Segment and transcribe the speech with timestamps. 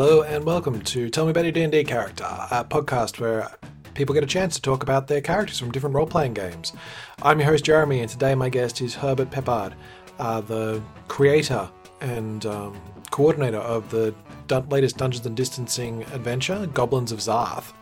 [0.00, 3.50] Hello and welcome to Tell Me About Your D&D Character, a podcast where
[3.94, 6.72] people get a chance to talk about their characters from different role-playing games.
[7.20, 9.72] I'm your host Jeremy, and today my guest is Herbert Peppard,
[10.20, 11.68] uh, the creator
[12.00, 12.80] and um,
[13.10, 14.14] coordinator of the
[14.46, 17.72] dun- latest Dungeons and Distancing adventure, Goblins of Zarth.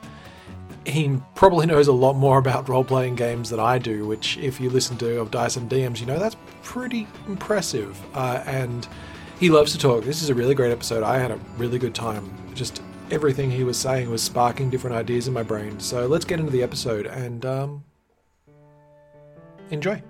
[0.87, 4.71] He probably knows a lot more about role-playing games than I do, which, if you
[4.71, 8.03] listen to of Dice and DMs, you know that's pretty impressive.
[8.15, 8.89] Uh, and
[9.39, 10.05] he loves to talk.
[10.05, 11.03] This is a really great episode.
[11.03, 12.31] I had a really good time.
[12.55, 15.79] Just everything he was saying was sparking different ideas in my brain.
[15.79, 17.85] So let's get into the episode and um,
[19.71, 20.03] enjoy.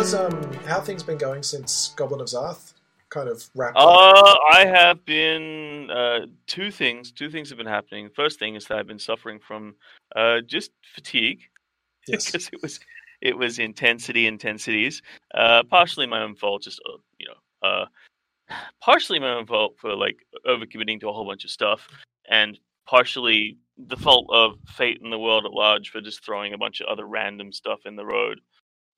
[0.00, 2.72] How's um how things been going since Goblin of Zarth
[3.10, 3.86] kind of wrapped up?
[3.86, 7.12] Uh, I have been uh, two things.
[7.12, 8.08] Two things have been happening.
[8.14, 9.74] First thing is that I've been suffering from
[10.16, 11.40] uh, just fatigue
[12.08, 12.26] Yes.
[12.26, 12.80] because it was
[13.20, 15.02] it was intensity intensities.
[15.34, 17.86] Uh, partially my own fault, just uh, you know, uh,
[18.80, 20.16] partially my own fault for like
[20.46, 21.86] overcommitting to a whole bunch of stuff,
[22.30, 26.58] and partially the fault of fate and the world at large for just throwing a
[26.58, 28.40] bunch of other random stuff in the road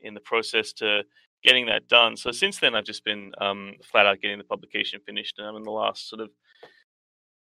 [0.01, 1.03] in the process to
[1.43, 2.17] getting that done.
[2.17, 5.57] So since then, I've just been um, flat out getting the publication finished, and I'm
[5.57, 6.31] in the last sort of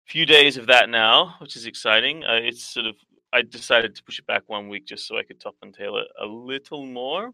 [0.08, 2.24] few days of that now, which is exciting.
[2.24, 2.96] Uh, it's sort of
[3.34, 5.98] I decided to push it back one week just so I could top and tail
[5.98, 7.32] it a little more.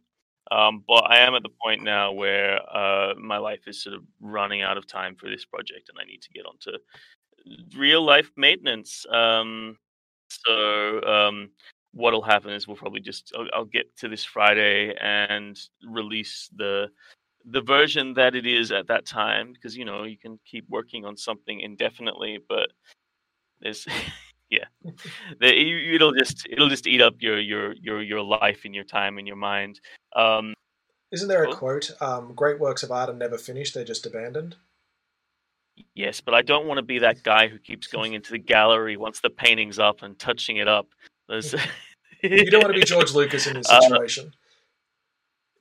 [0.52, 4.04] Um, but I am at the point now where uh, my life is sort of
[4.22, 6.78] running out of time for this project, and I need to get onto
[7.76, 9.06] real life maintenance.
[9.12, 9.78] Um,
[10.30, 11.50] so um,
[11.98, 16.88] what'll happen is we'll probably just I'll, I'll get to this Friday and release the
[17.50, 21.06] the version that it is at that time because you know you can keep working
[21.06, 22.70] on something indefinitely, but
[23.62, 23.88] there's
[24.50, 24.66] yeah,
[25.40, 29.18] the, it'll just it'll just eat up your your your your life and your time
[29.18, 29.80] and your mind.
[30.16, 30.54] Um,
[31.12, 31.92] Isn't there a quote?
[32.02, 34.56] Um, Great works of art are never finished; they're just abandoned.
[35.96, 38.98] yes, but I don't want to be that guy who keeps going into the gallery
[38.98, 40.88] once the painting's up and touching it up.
[41.30, 41.56] There's-
[42.24, 44.34] You don't want to be George Lucas in this Uh, situation.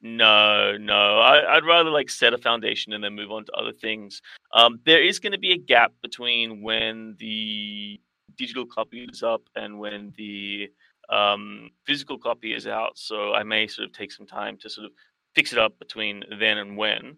[0.02, 1.18] No, no.
[1.18, 4.22] I, I'd rather like set a foundation and then move on to other things.
[4.52, 8.00] Um, there is going to be a gap between when the
[8.36, 10.70] digital copy is up and when the
[11.08, 12.98] um, physical copy is out.
[12.98, 14.92] So I may sort of take some time to sort of
[15.34, 17.16] fix it up between then and when.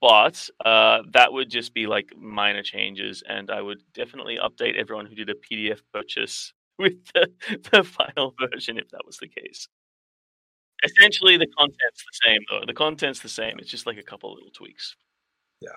[0.00, 5.06] But uh, that would just be like minor changes, and I would definitely update everyone
[5.06, 7.28] who did a PDF purchase with the,
[7.70, 9.68] the final version if that was the case.
[10.84, 12.62] Essentially, the content's the same, though.
[12.66, 13.58] The content's the same.
[13.58, 14.96] It's just like a couple little tweaks.
[15.60, 15.70] Yeah.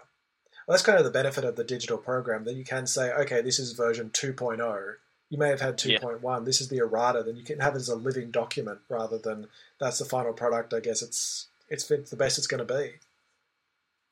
[0.67, 3.41] Well, that's kind of the benefit of the digital program that you can say, okay,
[3.41, 4.93] this is version 2.0.
[5.29, 5.99] You may have had Yeah.
[5.99, 6.45] 2.1.
[6.45, 7.21] This is the errata.
[7.23, 9.47] Then you can have it as a living document rather than
[9.79, 10.73] that's the final product.
[10.73, 12.93] I guess it's it's, it's the best it's going to be.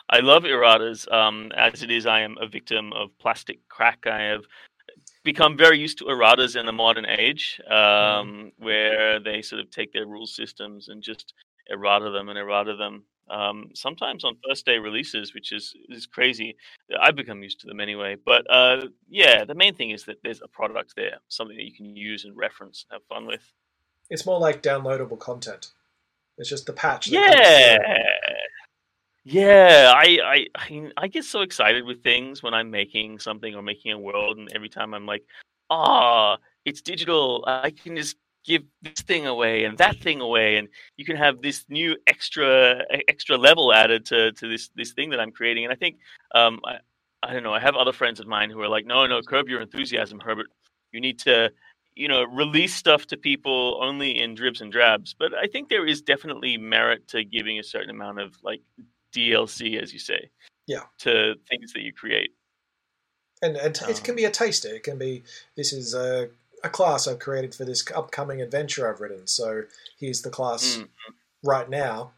[0.09, 1.11] I love erratas.
[1.11, 4.05] Um, as it is, I am a victim of plastic crack.
[4.05, 4.43] I have
[5.23, 9.93] become very used to erratas in the modern age, um, where they sort of take
[9.93, 11.33] their rule systems and just
[11.69, 13.03] errata them and errata them.
[13.29, 16.57] Um, sometimes on first day releases, which is is crazy.
[16.99, 18.17] I've become used to them anyway.
[18.23, 21.73] But uh, yeah, the main thing is that there's a product there, something that you
[21.73, 23.53] can use and reference and have fun with.
[24.09, 25.71] It's more like downloadable content.
[26.37, 27.07] It's just the patch.
[27.07, 27.77] Yeah.
[29.25, 33.93] Yeah, I, I I get so excited with things when I'm making something or making
[33.93, 35.23] a world, and every time I'm like,
[35.69, 37.43] ah, it's digital.
[37.47, 40.67] I can just give this thing away and that thing away, and
[40.97, 45.21] you can have this new extra extra level added to to this this thing that
[45.21, 45.63] I'm creating.
[45.63, 45.99] And I think
[46.35, 46.79] um I
[47.23, 47.53] I don't know.
[47.53, 50.47] I have other friends of mine who are like, no, no, curb your enthusiasm, Herbert.
[50.91, 51.49] You need to
[51.95, 55.15] you know release stuff to people only in dribs and drabs.
[55.17, 58.61] But I think there is definitely merit to giving a certain amount of like
[59.13, 60.29] DLC, as you say,
[60.67, 60.83] Yeah.
[60.99, 62.31] to things that you create.
[63.41, 64.69] And, and it Um, can be a taster.
[64.73, 65.23] It can be
[65.55, 66.29] this is a,
[66.63, 69.27] a class I've created for this upcoming adventure I've written.
[69.27, 69.63] So
[69.99, 70.89] here's the class Mm.
[71.43, 72.13] right now.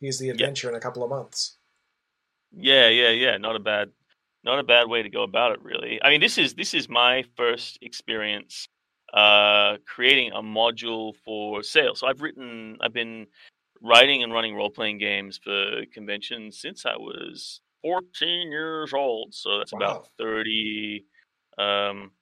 [0.00, 1.56] Here's the adventure in a couple of months.
[2.52, 3.38] Yeah, yeah, yeah.
[3.38, 3.90] Not a bad,
[4.44, 6.00] not a bad way to go about it, really.
[6.02, 8.68] I mean, this is this is my first experience
[9.14, 11.94] uh, creating a module for sale.
[11.94, 13.26] So I've written, I've been
[13.82, 19.34] writing and running role playing games for conventions since I was 14 years old.
[19.34, 19.78] So that's Wow.
[19.80, 21.06] about 30.
[21.58, 22.12] Um,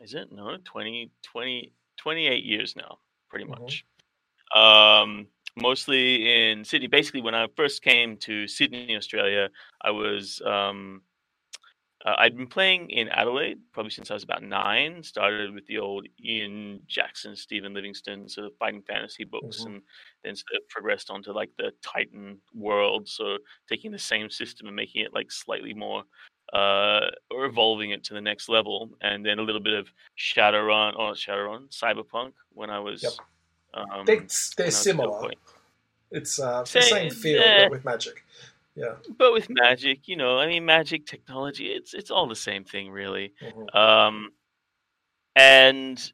[0.00, 2.98] is it no 20, 20, 28 years now,
[3.30, 3.46] pretty Mhm.
[3.46, 3.84] much.
[4.54, 6.88] Um, mostly in Sydney.
[6.88, 9.50] Basically, when I first came to Sydney, Australia,
[9.82, 11.02] I was um,
[12.04, 15.02] uh, I'd been playing in Adelaide probably since I was about nine.
[15.02, 19.66] Started with the old Ian Jackson, Stephen Livingston sort of fighting fantasy books, Mhm.
[19.66, 19.82] and
[20.24, 23.08] then sort of progressed onto like the Titan world.
[23.08, 23.38] So
[23.68, 26.04] taking the same system and making it like slightly more,
[26.52, 30.98] uh, or evolving it to the next level, and then a little bit of Shadowrun
[30.98, 33.02] or Shadowrun Cyberpunk when I was.
[33.02, 33.12] Yep.
[33.74, 34.20] Um, they,
[34.56, 35.30] they're similar.
[36.10, 37.62] It's uh, the same feel, eh.
[37.62, 38.24] but with magic.
[38.74, 38.94] Yeah.
[39.18, 42.90] But with magic, you know, I mean, magic technology, it's it's all the same thing,
[42.90, 43.34] really.
[43.42, 43.74] Mhm.
[43.76, 44.30] Um,
[45.36, 46.12] and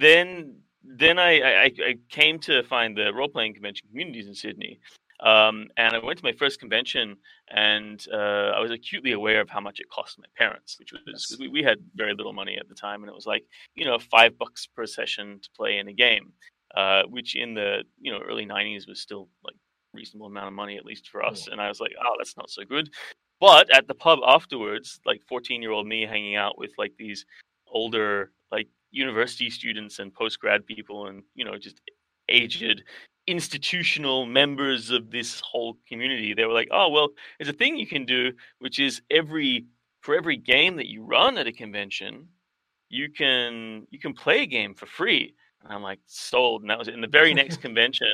[0.00, 4.80] then then I, I I came to find the role playing convention communities in Sydney.
[5.20, 7.16] Um, and I went to my first convention,
[7.48, 11.36] and uh, I was acutely aware of how much it cost my parents, which was
[11.40, 13.44] we, we had very little money at the time, and it was like
[13.74, 16.32] you know five bucks per session to play in a game,
[16.76, 19.56] uh, which in the you know early '90s was still like
[19.96, 21.48] reasonable amount of money at least for us.
[21.48, 22.90] And I was like, oh, that's not so good.
[23.40, 27.26] But at the pub afterwards, like 14 year old me hanging out with like these
[27.68, 31.80] older like university students and post grad people and you know just
[32.28, 32.82] aged
[33.26, 37.08] institutional members of this whole community they were like oh well
[37.38, 39.66] there's a thing you can do which is every
[40.00, 42.28] for every game that you run at a convention
[42.88, 45.34] you can you can play a game for free
[45.64, 46.94] and i'm like sold and that was it.
[46.94, 48.08] in the very next convention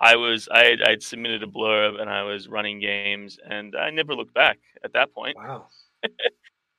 [0.00, 3.90] i was i had, I'd submitted a blurb and i was running games and i
[3.90, 5.66] never looked back at that point Wow.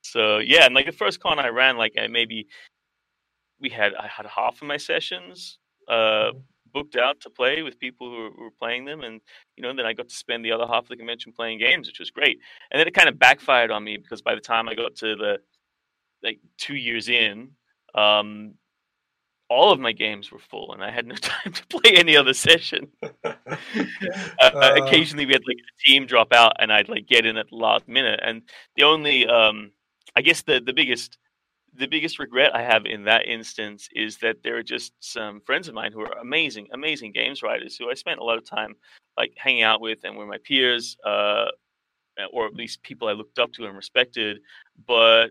[0.02, 2.46] so yeah, and like the first con I ran, like I maybe
[3.60, 6.42] we had I had half of my sessions uh, Mhm.
[6.72, 9.20] booked out to play with people who were, who were playing them, and
[9.56, 11.86] you know then I got to spend the other half of the convention playing games,
[11.88, 12.38] which was great.
[12.70, 15.16] And then it kind of backfired on me because by the time I got to
[15.16, 15.38] the
[16.22, 17.50] like two years in,
[17.94, 18.54] um,
[19.50, 22.34] all of my games were full, and I had no time to play any other
[22.34, 22.88] session.
[23.24, 23.34] uh,
[24.40, 27.48] Uh, occasionally we had like a team drop out and I'd like get in at
[27.50, 28.20] the last minute.
[28.22, 28.42] And
[28.76, 29.72] the only um
[30.16, 31.18] I guess the the biggest
[31.74, 35.68] the biggest regret I have in that instance is that there are just some friends
[35.68, 38.74] of mine who are amazing, amazing games writers who I spent a lot of time
[39.16, 41.46] like hanging out with and were my peers, uh,
[42.32, 44.40] or at least people I looked up to and respected.
[44.86, 45.28] But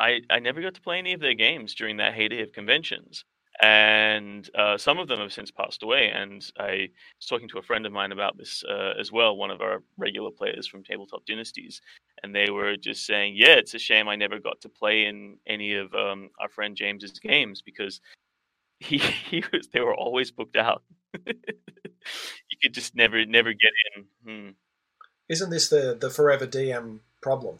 [0.00, 3.24] I I never got to play any of their games during that heyday of conventions.
[3.62, 6.10] And uh, some of them have since passed away.
[6.14, 6.88] And I
[7.18, 9.82] was talking to a friend of mine about this uh, as well, one of our
[9.98, 11.82] regular players from Tabletop Dynasties,
[12.22, 15.36] and they were just saying, "Yeah, it's a shame I never got to play in
[15.46, 18.00] any of um, our friend James's games because
[18.78, 18.98] he
[19.30, 20.82] he was they were always booked out.
[21.26, 24.50] you could just never never get in." Hmm.
[25.28, 27.58] Isn't this the the forever DM problem?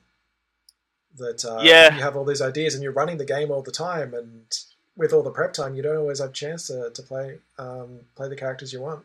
[1.17, 1.95] That uh, Yeah.
[1.95, 4.47] you have all these ideas and you're running the game all the time, and
[4.97, 8.01] with all the prep time, you don't always have a chance to, to play um,
[8.15, 9.05] play the characters you want.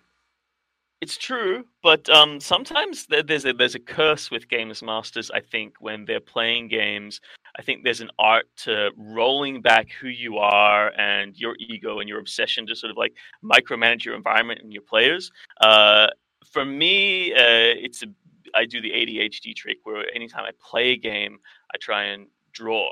[1.02, 5.30] It's true, but um, sometimes there's a there's a curse with games masters.
[5.30, 7.22] I think when they're playing games,
[7.57, 12.08] I think there's an art to rolling back who you are and your ego and
[12.10, 13.13] your obsession to sort of like
[13.44, 15.31] micromanage your environment and your players.
[15.60, 16.08] Uh,
[16.46, 18.08] for me, uh, it's a
[18.56, 21.40] I do the ADHD trick where anytime I play a game,
[21.74, 22.90] I try and draw.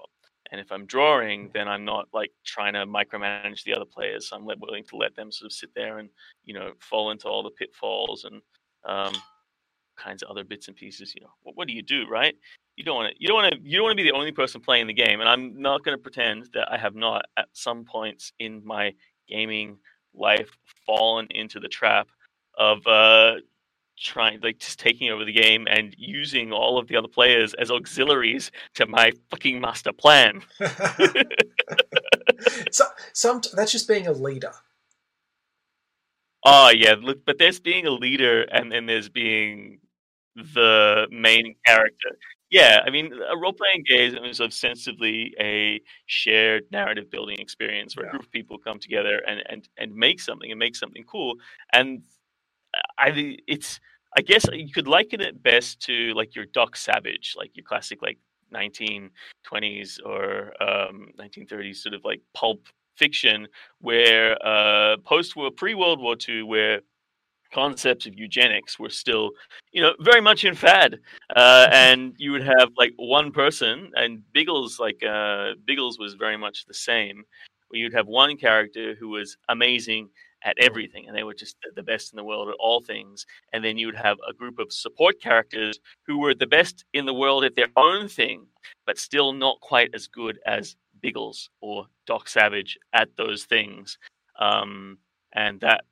[0.52, 4.30] And if I'm drawing, then I'm not like trying to micromanage the other players.
[4.32, 6.10] I'm let- willing to let them sort of sit there and
[6.44, 8.42] you know fall into all the pitfalls and
[8.86, 9.14] um,
[9.96, 11.16] kinds of other bits and pieces.
[11.16, 12.36] You know, what, what do you do, right?
[12.76, 13.22] You don't want to.
[13.22, 13.60] You don't want to.
[13.64, 15.22] You don't want to be the only person playing the game.
[15.22, 18.94] And I'm not going to pretend that I have not, at some points in my
[19.28, 19.78] gaming
[20.14, 20.50] life,
[20.86, 22.10] fallen into the trap
[22.58, 23.36] of uh,
[24.04, 27.72] trying, like, just taking over the game and using all of the other players as
[27.72, 30.42] auxiliaries to my fucking master plan.
[32.72, 34.52] so, some that's just being a leader.
[36.46, 39.80] Oh yeah, look, but there's being a leader and then there's being
[40.36, 42.10] the main character.
[42.50, 48.06] Yeah, I mean, a role playing game is ostensibly a shared narrative building experience where
[48.06, 48.10] Yeah.
[48.10, 51.36] a group of people come together and, and, and make something and make something cool.
[51.72, 52.04] And
[52.98, 53.80] I it's
[54.16, 58.02] I guess you could liken it best to like your Doc Savage, like your classic
[58.02, 58.20] like
[58.54, 63.48] 1920s or um, 1930s sort of like pulp fiction
[63.80, 66.82] where uh, post war pre World War II where
[67.54, 69.30] concepts of eugenics were still
[69.72, 71.00] you know very much in fad
[71.36, 76.38] uh, and you would have like one person and biggles like uh, biggles was very
[76.38, 77.24] much the same
[77.68, 80.10] where you'd have one character who was amazing
[80.44, 83.26] at everything and they were just the- the best in the world at all things
[83.54, 87.06] and then you would have a group of support characters who were the best in
[87.06, 88.48] the world at their own thing
[88.86, 93.98] but still not quite as good as biggles or doc savage at those things
[94.40, 94.98] um,
[95.34, 95.86] and that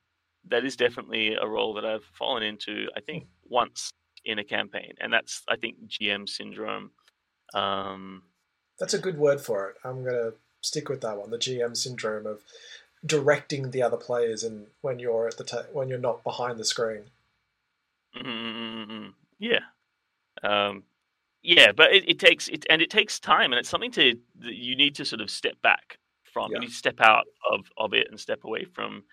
[0.46, 2.88] that is definitely a role that I've fallen into.
[2.96, 3.92] I think once
[4.26, 6.92] in a campaign, and that's I think GM syndrome.
[7.54, 8.24] Um,
[8.80, 9.76] That's a good word for it.
[9.84, 10.32] I'm gonna
[10.62, 11.30] stick with that one.
[11.30, 12.42] The GM syndrome of
[13.06, 16.66] directing the other players, and when you're at the ta- when you're not behind the
[16.66, 17.04] screen.
[18.16, 19.60] mm-hmm, yeah,
[20.44, 20.84] um,
[21.44, 24.56] yeah, but it, it takes it and it takes time, and it's something to that
[24.56, 25.98] you need to sort of step back
[26.32, 26.52] from.
[26.52, 26.56] Yeah.
[26.56, 29.04] You need to step out of of it and step away from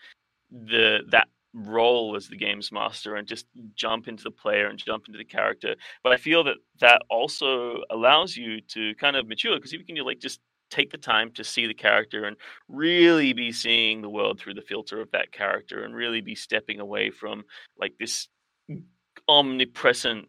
[0.50, 5.04] the that role as the games master and just jump into the player and jump
[5.08, 5.74] into the character.
[6.02, 9.96] But I feel that that also allows you to kind of mature because you can
[9.96, 12.36] you like just take the time to see the character and
[12.68, 16.80] really be seeing the world through the filter of that character and really be stepping
[16.80, 17.44] away from
[17.78, 18.28] like this
[19.28, 20.26] omnipresent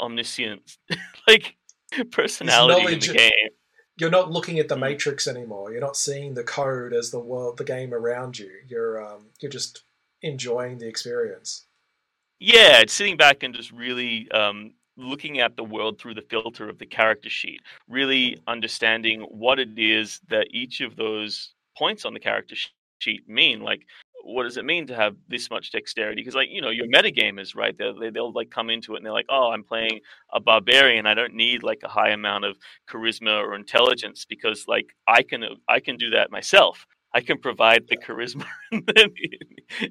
[0.00, 0.76] omniscient
[1.28, 1.56] like
[2.10, 3.30] personality in the game
[3.96, 4.80] You're not looking at the Mm.
[4.80, 5.72] matrix anymore.
[5.72, 8.50] You're not seeing the code as the world, the game around you.
[8.68, 9.82] You're um, you're just
[10.22, 11.66] enjoying the experience.
[12.38, 16.68] yeah it's sitting back and just really um, looking at the world through the filter
[16.68, 22.12] of the character sheet really understanding what it is that each of those points on
[22.12, 22.56] the character
[22.98, 23.82] sheet mean like
[24.24, 26.20] what does it mean to have this much dexterity?
[26.20, 27.76] Because like you know your metagamers right?
[27.78, 30.00] They'll, they- they'll like come into it and they're like oh i'm playing
[30.32, 31.06] a barbarian.
[31.06, 32.58] I don't need like a high amount of
[32.90, 36.86] charisma or intelligence because like i can i can do that myself.
[37.14, 39.38] I can provide the charisma and the,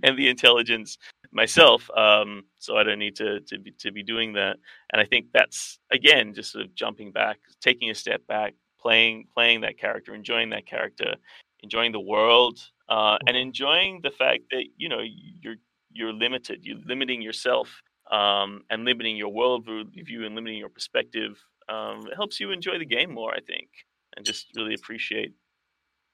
[0.04, 0.98] and the intelligence
[1.38, 4.58] myself um, so i don't need to to be, to be doing that.
[4.92, 9.28] And i think that's again just sort of jumping back taking a step back playing
[9.34, 11.16] playing that character enjoying that character
[11.62, 15.02] enjoying the world uh, and enjoying the fact that you know
[15.42, 15.60] you're
[15.92, 17.70] you're limited you're limiting yourself
[18.12, 21.38] um, and limiting your worldview and limiting your perspective
[21.70, 23.70] um, it helps you enjoy the game more i think
[24.16, 25.34] and just really appreciate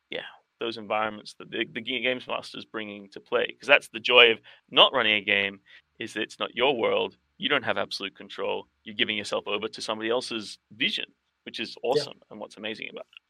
[0.10, 0.30] yeah
[0.64, 4.32] those environments that the, the games master is bringing to play because that's the joy
[4.32, 4.40] of
[4.72, 5.60] not running a game
[6.00, 9.68] is that it's not your world you don't have absolute control you're giving yourself over
[9.68, 11.06] to somebody else's vision
[11.46, 13.22] which is awesome and what's amazing about it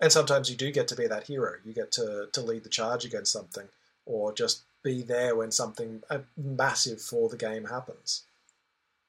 [0.00, 1.52] And sometimes you do get to be that hero.
[1.64, 3.68] You get to to lead the charge against something,
[4.04, 8.24] or just be there when something uh, massive for the game happens.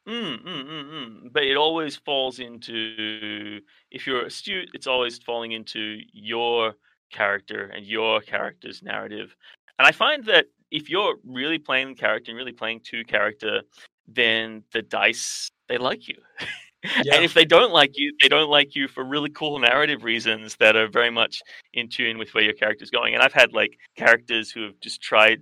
[0.08, 1.34] Mm, mm, mm, mm.
[1.34, 6.76] But it always falls into if you're astute, it's always falling into your
[7.14, 9.36] character and your character's narrative.
[9.80, 13.62] And I find that if you're really playing the character and really playing two character,
[14.08, 16.18] then the dice they like you.
[17.06, 17.16] Yeah.
[17.16, 20.58] And if they don't like you, they don't like you for really cool narrative reasons
[20.58, 21.42] that are very much
[21.74, 23.14] in tune with where your character's going.
[23.14, 25.42] And I've had like characters who have just tried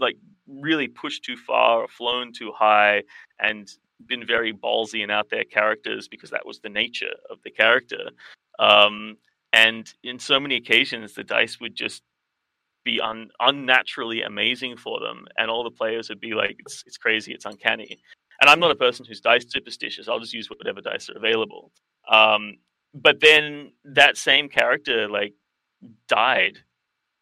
[0.00, 0.16] like
[0.48, 3.04] really pushed too far or flown too high
[3.38, 3.70] and
[4.06, 8.10] been very ballsy and out there characters because that was the nature of the character.
[8.58, 9.16] Um,
[9.52, 12.02] and in so many occasions, the dice would just
[12.84, 16.96] be un- unnaturally amazing for them, and all the players would be like, "It's it's
[16.98, 18.00] crazy, it's uncanny."
[18.40, 20.08] And I'm not a person who's dice superstitious.
[20.08, 21.70] I'll just use whatever dice are available.
[22.08, 22.56] Um,
[22.94, 25.34] but then that same character like
[26.08, 26.58] died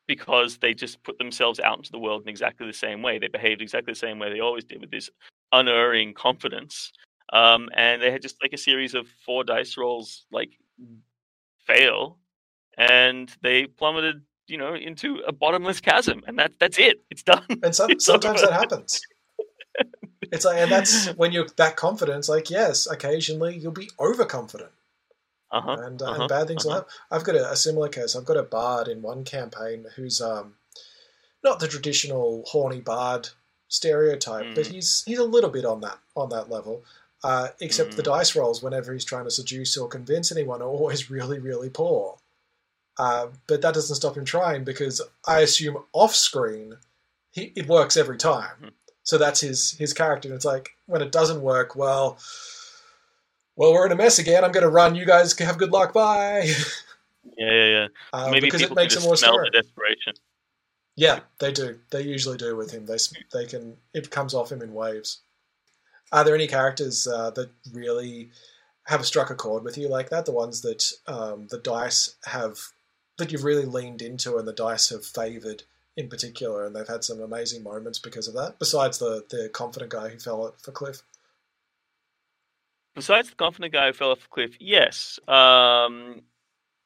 [0.06, 3.18] because they just put themselves out into the world in exactly the same way.
[3.18, 5.10] They behaved exactly the same way they always did with this
[5.52, 6.92] unerring confidence.
[7.32, 10.50] Um, and they had just like a series of four dice rolls like
[11.72, 12.18] fail,
[12.78, 17.02] and they plummeted, you know, into a bottomless chasm, and that that's it.
[17.10, 17.44] It's done.
[17.62, 18.50] And some, It's sometimes over.
[18.50, 19.00] that happens.
[20.32, 22.18] It's like, and that's when you're that confident.
[22.18, 24.70] It's like, yes, occasionally you'll be overconfident,
[25.50, 25.76] Uh-huh.
[25.86, 26.80] and, uh, uh-huh, and bad things will uh-huh.
[26.82, 26.92] happen.
[27.10, 28.14] I've got a, a similar case.
[28.14, 30.54] I've got a bard in one campaign who's um,
[31.42, 33.30] not the traditional horny bard
[33.66, 34.72] stereotype, but Mm.
[34.72, 36.84] he's he's a little bit on that on that level.
[37.22, 38.06] Uh, except the Mm.
[38.16, 42.18] dice rolls, whenever he's trying to seduce or convince anyone, are always really, really poor.
[42.98, 46.76] Uh, but that doesn't stop him trying because I assume off screen,
[47.30, 48.56] he, it works every time.
[48.62, 48.70] Mhm.
[49.02, 50.28] So that's his his character.
[50.28, 52.18] And it's like when it doesn't work, well,
[53.56, 54.44] well, we're in a mess again.
[54.44, 54.94] I'm going to run.
[54.94, 55.92] You guys have good luck.
[55.92, 56.52] Bye.
[57.36, 57.86] Yeah, yeah, yeah.
[58.14, 60.14] Uh, Maybe because it makes can it more just smell the desperation.
[60.96, 61.78] Yeah, they do.
[61.90, 62.86] They usually do with him.
[62.86, 62.96] They
[63.32, 63.76] they can.
[63.94, 65.20] It comes off him in waves.
[66.12, 68.30] Are there any characters uh, that really
[68.86, 70.26] have struck a chord with you like that?
[70.26, 72.58] The ones that um, the dice have
[73.18, 75.62] that you've really leaned into, and the dice have favoured
[75.96, 78.58] in particular, and they've had some amazing moments because of that.
[78.58, 81.02] Besides the the confident guy who fell off a cliff.
[82.94, 85.20] Besides the confident guy who fell off a cliff, yes.
[85.28, 86.22] Um,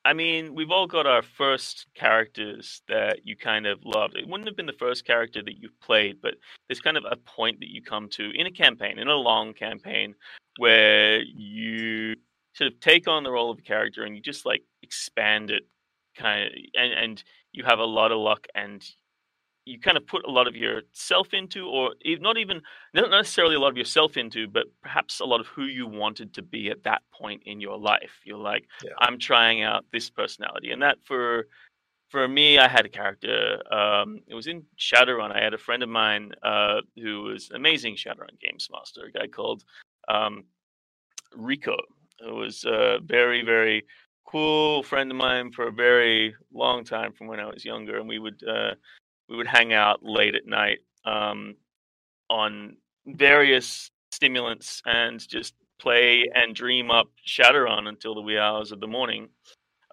[0.05, 4.17] I mean, we've all got our first characters that you kind of loved.
[4.17, 6.35] It wouldn't have been the first character that you've played, but
[6.69, 9.55] there's kind of a point that you come to in a campaign, in a long
[9.55, 10.15] campaign,
[10.59, 12.17] where you
[12.53, 15.63] sort of take on the role of a character and you just like expand it,
[16.17, 18.85] kind of, and and you have a lot of luck and
[19.67, 22.61] you kind of put a lot of yourself into, or not even
[22.93, 26.35] not necessarily a lot of yourself into, but perhaps a lot of who you wanted
[26.35, 28.21] to be at that point in your life.
[28.25, 28.91] You're like, yeah.
[28.99, 31.47] I'm trying out this personality, and that for
[32.11, 33.61] for me, I had a character.
[33.73, 35.35] Um, it was in Shadowrun.
[35.35, 39.11] I had a friend of mine uh, who was an amazing Shadowrun games master, a
[39.11, 39.65] guy called
[40.09, 40.45] um,
[41.35, 41.77] Rico.
[42.25, 43.85] It was a very, very
[44.27, 48.09] cool friend of mine for a very long time from when I was younger, and
[48.09, 48.75] we would uh,
[49.29, 51.57] we would hang out late at night um,
[52.31, 52.77] on
[53.07, 58.87] various stimulants and just play and dream up Shadowrun until the wee hours of the
[58.87, 59.29] morning.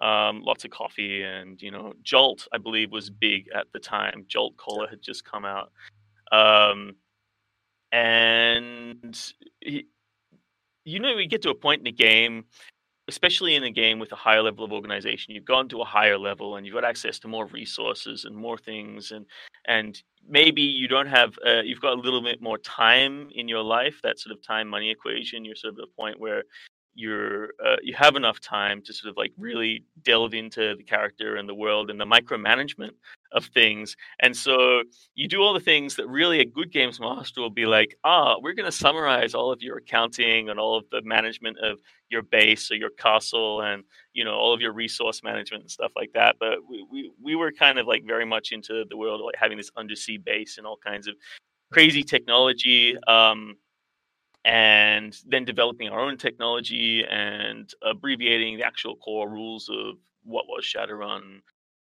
[0.00, 4.24] Um, lots of coffee and you know Jolt, I believe, was big at the time.
[4.26, 5.70] Jolt Cola had just come out,
[6.32, 6.96] um,
[7.92, 9.86] and he,
[10.84, 12.46] you know we get to a point in the game
[13.12, 16.18] especially in a game with a higher level of organization you've gone to a higher
[16.18, 19.26] level and you've got access to more resources and more things and
[19.66, 23.62] and maybe you don't have uh, you've got a little bit more time in your
[23.62, 26.42] life that sort of time money equation you're sort of at a point where
[26.94, 31.36] you're uh, you have enough time to sort of like really delve into the character
[31.36, 32.90] and the world and the micromanagement
[33.32, 33.96] of things.
[34.20, 34.82] And so
[35.14, 38.36] you do all the things that really a good games master will be like ah
[38.40, 41.78] we're going to summarize all of your accounting and all of the management of
[42.10, 45.92] your base or your castle and you know all of your resource management and stuff
[45.96, 46.36] like that.
[46.38, 49.36] But we, we, we were kind of like very much into the world of like
[49.38, 51.14] having this undersea base and all kinds of
[51.72, 53.56] crazy technology um,
[54.44, 60.64] and then developing our own technology and abbreviating the actual core rules of what was
[60.64, 61.40] Shadowrun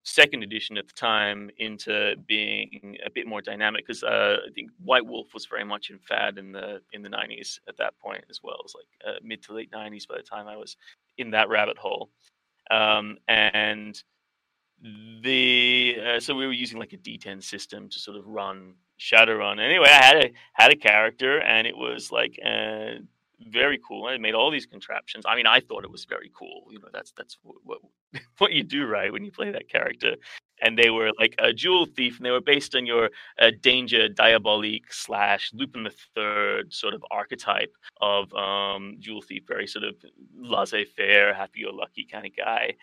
[0.04, 4.72] second edition at the time into being a bit more dynamic because uh, I think
[4.84, 8.24] White Wolf was very much in fad in the in the 90s at that point
[8.30, 8.56] as well.
[8.56, 10.78] It was like uh, mid to late 90s by the time I was
[11.18, 12.10] in that rabbit hole,
[12.72, 14.02] um, and
[15.22, 19.60] the uh, so we were using like a D10 system to sort of run Shadowrun.
[19.60, 23.00] Anyway, I had a had a character, and it was like uh,
[23.48, 24.06] very cool.
[24.08, 25.26] I made all these contraptions.
[25.28, 26.68] I mean, I thought it was very cool.
[26.72, 27.80] You know, that's that's what, what
[28.40, 30.16] what, you do, right, when you play that character.
[30.62, 34.10] And they were like a jewel thief, and they were based on your uh, Danger
[34.10, 39.96] Diabolik slash Lupin the Third sort of archetype of um, jewel thief, very sort of
[40.36, 42.74] laissez-faire, happy-go-lucky kind of guy.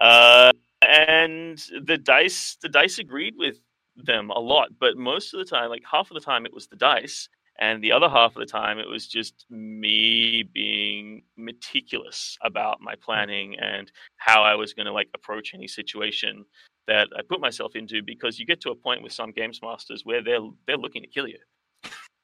[0.00, 0.50] Uh,
[0.88, 3.58] and the dice, the dice agreed with
[3.96, 6.66] them a lot, but most of the time, like half of the time, it was
[6.66, 7.28] the dice,
[7.58, 12.94] and the other half of the time, it was just me being meticulous about my
[12.94, 16.44] planning and how I was going to like approach any situation
[16.88, 18.02] that I put myself into.
[18.02, 21.08] Because you get to a point with some games masters where they're they're looking to
[21.08, 21.38] kill you.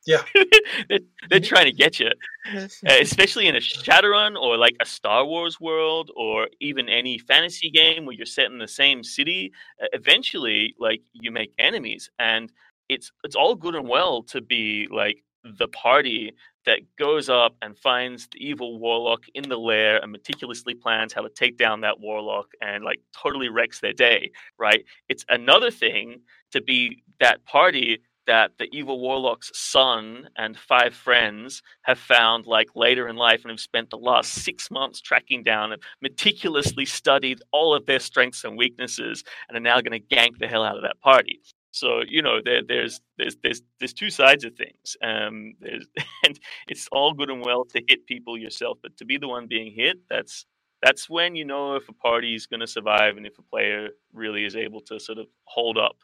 [0.09, 0.23] Yeah,
[0.89, 5.27] they're, they're trying to get you, uh, especially in a Shadowrun or like a Star
[5.27, 9.53] Wars world or even any fantasy game where you're set in the same city.
[9.93, 12.51] Eventually, like you make enemies, and
[12.89, 16.33] it's it's all good and well to be like the party
[16.65, 21.23] that goes up and finds the evil warlock in the lair and meticulously plans how
[21.23, 24.85] to take down that warlock and like totally wrecks their day, right?
[25.11, 26.21] It's another thing
[26.53, 32.69] to be that party that the evil warlock's son and five friends have found like
[32.77, 37.41] later in life and have spent the last six months tracking down and meticulously studied
[37.53, 40.77] all of their strengths and weaknesses and are now going to gank the hell out
[40.77, 41.41] of that party.
[41.71, 44.97] So you know there, there's there's there's there's two sides of things.
[45.03, 45.55] Um,
[46.25, 46.39] and
[46.69, 49.73] it's all good and well to hit people yourself, but to be the one being
[49.75, 50.47] hit, that's
[50.83, 53.89] that's when you know if a party is going to survive and if a player
[54.13, 55.97] really is able to sort of hold up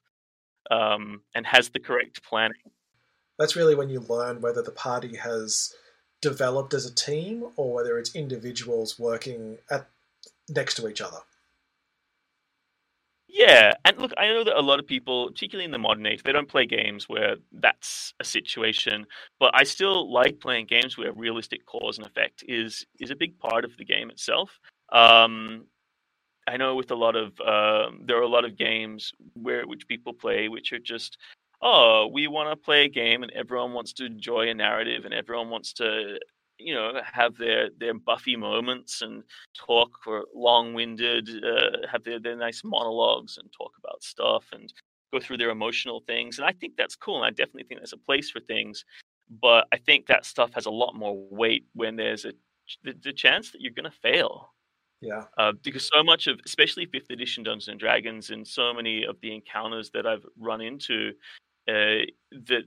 [0.70, 2.56] um, and has the correct planning.
[3.38, 5.74] That's really when you learn whether the party has
[6.22, 9.88] developed as a team or whether it's individuals working at
[10.48, 11.18] next to each other.
[13.26, 16.22] Yeah, and look, I know that a lot of people, particularly in the modern age,
[16.22, 19.06] they don't play games where that's a situation.
[19.40, 23.36] But I still like playing games where realistic cause and effect is is a big
[23.40, 24.60] part of the game itself.
[24.92, 25.66] Um,
[26.46, 29.88] I know with a lot of um, there are a lot of games where which
[29.88, 31.18] people play which are just
[31.62, 35.14] oh we want to play a game and everyone wants to enjoy a narrative and
[35.14, 36.18] everyone wants to
[36.58, 39.22] you know have their their buffy moments and
[39.54, 44.72] talk for long-winded uh, have their, their nice monologues and talk about stuff and
[45.12, 46.38] go through their emotional things.
[46.38, 48.84] And i think that's cool and i definitely think there's a place for things
[49.40, 52.32] but i think that stuff has a lot more weight when there's a
[52.82, 54.53] the, the chance that you're going to fail
[55.04, 55.24] yeah.
[55.38, 59.20] Uh, because so much of, especially fifth edition Dungeons and Dragons, and so many of
[59.20, 61.12] the encounters that I've run into
[61.68, 62.64] uh, that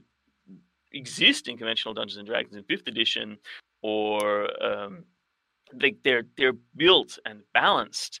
[0.92, 3.38] exist in conventional Dungeons and Dragons in fifth edition,
[3.82, 5.04] or um,
[5.74, 8.20] they, they're they're built and balanced,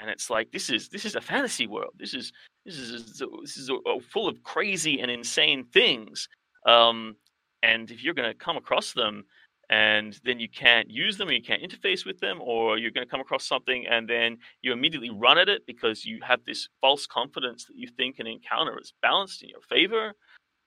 [0.00, 1.92] and it's like this is this is a fantasy world.
[1.98, 2.32] This is
[2.64, 3.70] this is this is
[4.10, 6.28] full of crazy and insane things.
[6.66, 7.16] Um,
[7.62, 9.24] and if you're going to come across them
[9.70, 13.06] and then you can't use them or you can't interface with them or you're going
[13.06, 16.68] to come across something and then you immediately run at it because you have this
[16.80, 20.14] false confidence that you think an encounter is balanced in your favor.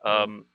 [0.05, 0.23] Mm-hmm.
[0.23, 0.45] um,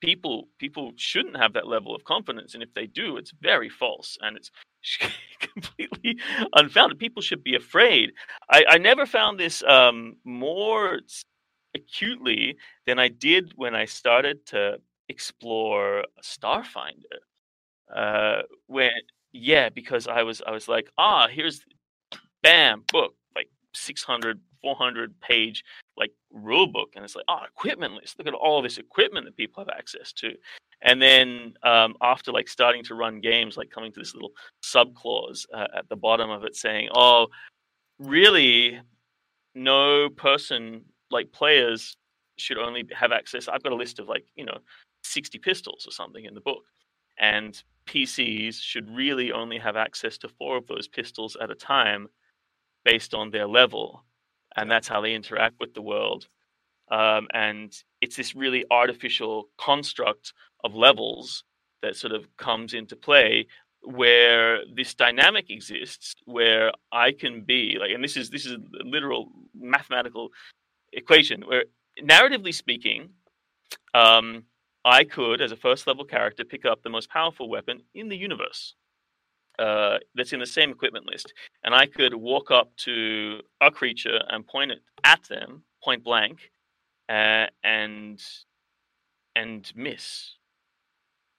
[0.00, 4.16] people people shouldn't have that level of confidence and if they do it's very false
[4.22, 4.50] and it's
[5.40, 6.16] completely
[6.54, 6.98] unfounded.
[6.98, 8.12] People should be afraid.
[8.50, 11.00] I, I never found this um, more
[11.74, 14.76] acutely than i did when i started to
[15.08, 17.20] explore starfinder
[17.94, 18.90] uh, when
[19.32, 21.64] yeah, because I was I was like, ah, here's
[22.42, 25.64] bam book like 600 400 page
[25.96, 29.36] like rule book and it's like oh equipment list look at all this equipment that
[29.36, 30.32] people have access to
[30.82, 34.94] and then um, after like starting to run games like coming to this little sub
[34.94, 37.26] clause uh, at the bottom of it saying oh
[37.98, 38.78] really
[39.54, 41.96] no person like players
[42.38, 44.58] should only have access i've got a list of like you know
[45.02, 46.62] 60 pistols or something in the book
[47.20, 52.08] and PCs should really only have access to four of those pistols at a time
[52.84, 54.04] based on their level.
[54.56, 56.26] And that's how they interact with the world.
[56.90, 60.32] Um, and it's this really artificial construct
[60.64, 61.44] of levels
[61.82, 63.46] that sort of comes into play
[63.82, 68.58] where this dynamic exists where I can be like and this is this is a
[68.84, 70.28] literal mathematical
[70.92, 71.64] equation where
[72.02, 73.08] narratively speaking
[73.94, 74.44] um,
[74.84, 78.16] I could, as a first level character, pick up the most powerful weapon in the
[78.16, 78.74] universe
[79.58, 81.32] uh, that's in the same equipment list.
[81.62, 86.50] And I could walk up to a creature and point it at them, point blank,
[87.08, 88.22] uh, and
[89.36, 90.34] and miss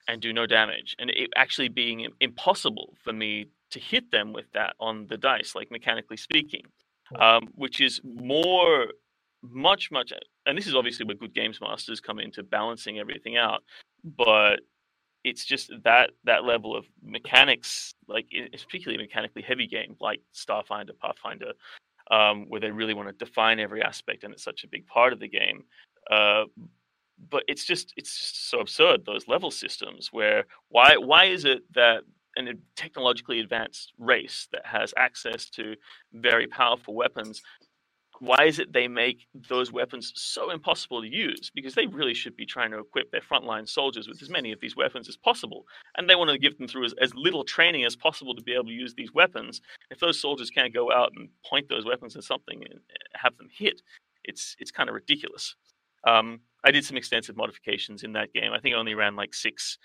[0.07, 0.95] and do no damage.
[0.99, 5.55] And it actually being impossible for me to hit them with that on the dice,
[5.55, 6.63] like mechanically speaking,
[7.19, 8.87] um, which is more
[9.41, 10.13] much much
[10.45, 13.63] and this is obviously where good games masters come into balancing everything out
[14.03, 14.59] but
[15.23, 20.97] it's just that that level of mechanics like it's particularly mechanically heavy game like starfinder
[21.01, 21.53] pathfinder
[22.11, 25.13] um, where they really want to define every aspect and it's such a big part
[25.13, 25.63] of the game
[26.11, 26.43] uh,
[27.29, 31.61] but it's just it's just so absurd those level systems where why why is it
[31.73, 32.01] that
[32.35, 35.75] an technologically advanced race that has access to
[36.13, 37.41] very powerful weapons
[38.21, 41.51] why is it they make those weapons so impossible to use?
[41.55, 44.59] Because they really should be trying to equip their frontline soldiers with as many of
[44.61, 45.65] these weapons as possible.
[45.97, 48.53] And they want to give them through as, as little training as possible to be
[48.53, 49.61] able to use these weapons.
[49.89, 52.79] If those soldiers can't go out and point those weapons at something and
[53.15, 53.81] have them hit,
[54.23, 55.55] it's it's kind of ridiculous.
[56.05, 58.53] Um, I did some extensive modifications in that game.
[58.53, 59.79] I think I only ran like six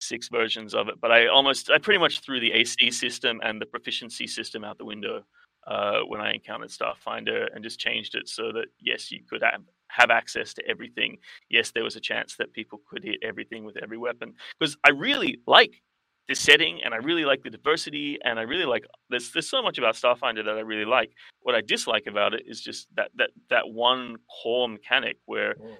[0.00, 3.62] six versions of it, but I almost I pretty much threw the AC system and
[3.62, 5.22] the proficiency system out the window
[5.66, 9.62] uh, when I encountered Starfinder and just changed it so that yes, you could have,
[9.88, 11.18] have access to everything.
[11.50, 14.90] Yes, there was a chance that people could hit everything with every weapon because I
[14.90, 15.82] really like
[16.28, 19.62] the setting and I really like the diversity and I really like there's there's so
[19.62, 21.10] much about Starfinder that I really like.
[21.42, 25.76] What I dislike about it is just that that that one core mechanic where oh.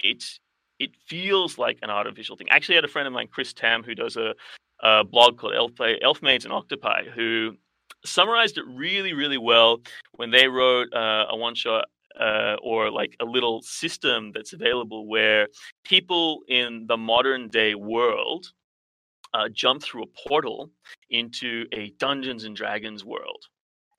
[0.00, 0.38] it's
[0.78, 2.48] it feels like an artificial thing.
[2.50, 4.34] Actually, I had a friend of mine, Chris Tamm, who does a,
[4.80, 7.56] a blog called Elf, Elf Maids and Octopi, who
[8.04, 9.80] summarized it really, really well
[10.12, 11.86] when they wrote uh, a one shot
[12.18, 15.48] uh, or like a little system that's available where
[15.84, 18.52] people in the modern day world
[19.32, 20.70] uh, jump through a portal
[21.10, 23.44] into a Dungeons and Dragons world.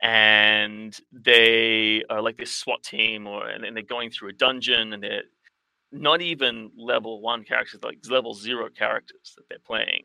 [0.02, 4.94] And they are like this SWAT team, or and, and they're going through a dungeon,
[4.94, 5.24] and they're
[5.92, 10.04] not even level one characters, like level zero characters that they're playing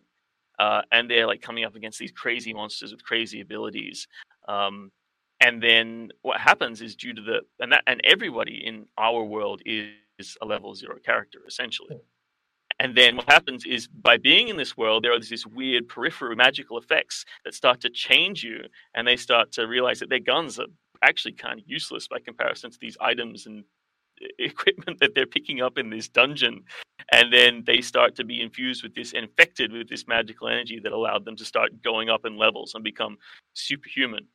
[0.61, 4.07] uh, and they're like coming up against these crazy monsters with crazy abilities.
[4.47, 4.93] Um,
[5.41, 9.63] and then what happens is due to the and that and everybody in our world
[9.65, 11.97] is a level zero character essentially.
[12.79, 16.37] And then what happens is by being in this world, there are these weird peripheral
[16.37, 18.59] magical effects that start to change you,
[18.95, 20.67] and they start to realize that their guns are
[21.03, 23.65] actually kind of useless by comparison to these items and
[24.39, 26.63] equipment that they're picking up in this dungeon
[27.13, 30.93] and then they start to be infused with this infected with this magical energy that
[30.93, 33.17] allowed them to start going up in levels and become
[33.55, 34.27] superhuman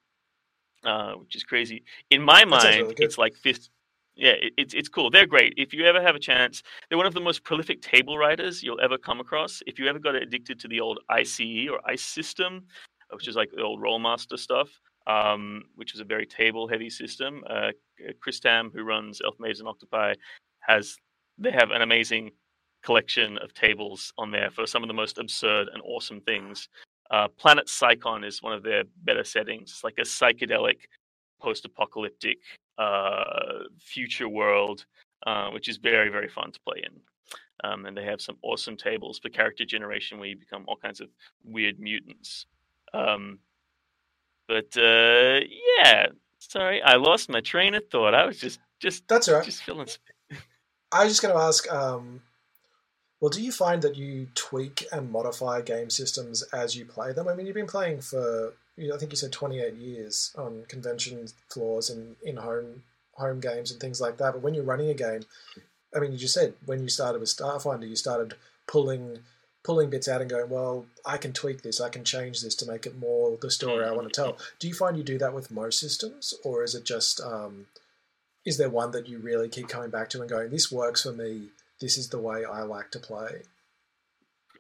[0.85, 1.83] uh, which is crazy.
[2.11, 3.69] In my mind really it's like fifth
[4.15, 5.09] yeah it, it's it's cool.
[5.09, 5.53] They're great.
[5.57, 8.81] If you ever have a chance they're one of the most prolific table writers you'll
[8.81, 9.61] ever come across.
[9.67, 12.65] If you ever got addicted to the old ice or ice system
[13.11, 14.69] which is like the old Rolemaster stuff
[15.07, 17.43] um, which is a very table heavy system.
[17.49, 17.71] Uh,
[18.19, 20.13] Chris Tamm, who runs Elf Maids and Octopi,
[20.59, 20.97] has
[21.37, 22.31] they have an amazing
[22.83, 26.69] collection of tables on there for some of the most absurd and awesome things.
[27.11, 29.71] Uh, Planet Psychon is one of their better settings.
[29.71, 30.77] It's like a psychedelic,
[31.41, 32.39] post-apocalyptic
[32.77, 34.85] uh, future world,
[35.25, 36.99] uh, which is very very fun to play in.
[37.63, 40.99] Um, and they have some awesome tables for character generation where you become all kinds
[40.99, 41.09] of
[41.43, 42.45] weird mutants.
[42.93, 43.39] Um,
[44.47, 45.39] but uh,
[45.77, 46.07] yeah,
[46.49, 48.13] sorry, I lost my train of thought.
[48.13, 49.45] I was just just that's all right.
[49.45, 49.87] Just feeling.
[50.91, 51.71] I was just going to ask.
[51.71, 52.21] Um,
[53.19, 57.27] well, do you find that you tweak and modify game systems as you play them?
[57.27, 61.89] I mean, you've been playing for I think you said 28 years on convention floors
[61.89, 64.33] and in home home games and things like that.
[64.33, 65.21] But when you're running a game,
[65.95, 68.35] I mean, you just said when you started with Starfinder, you started
[68.67, 69.19] pulling
[69.65, 72.67] pulling bits out and going, well, I can tweak this, I can change this to
[72.67, 74.37] make it more the story I want to tell.
[74.59, 77.65] Do you find you do that with most systems, or is it just um,
[78.45, 81.11] is there one that you really keep coming back to and going, this works for
[81.11, 81.47] me,
[81.81, 83.41] this is the way I like to play?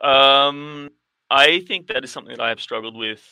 [0.01, 0.89] Um,
[1.29, 3.23] I think that is something that I have struggled with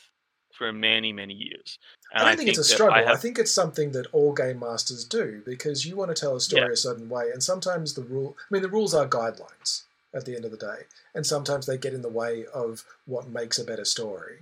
[0.53, 1.79] for many, many years.
[2.13, 2.93] And I don't I think, think, it's a struggle.
[2.93, 3.15] I, have...
[3.15, 6.39] I, think it's something that all game masters do because you want to tell a
[6.39, 6.73] story yeah.
[6.73, 8.38] a certain way, and sometimes the rule.
[8.39, 9.81] I mean, the rules are guidelines
[10.13, 13.30] at the end of the day, and sometimes they get in the way of what
[13.30, 14.39] makes a better story.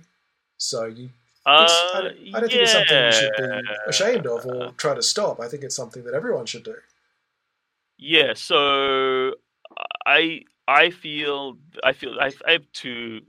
[0.58, 1.10] So you.
[1.44, 2.56] Uh, I don't, I don't yeah.
[2.56, 5.40] think it's something you should be ashamed of or try to stop.
[5.40, 6.76] I think it's something that everyone should do.
[7.98, 8.34] Yeah.
[8.34, 9.32] So
[10.06, 13.22] I I feel I feel I, I have two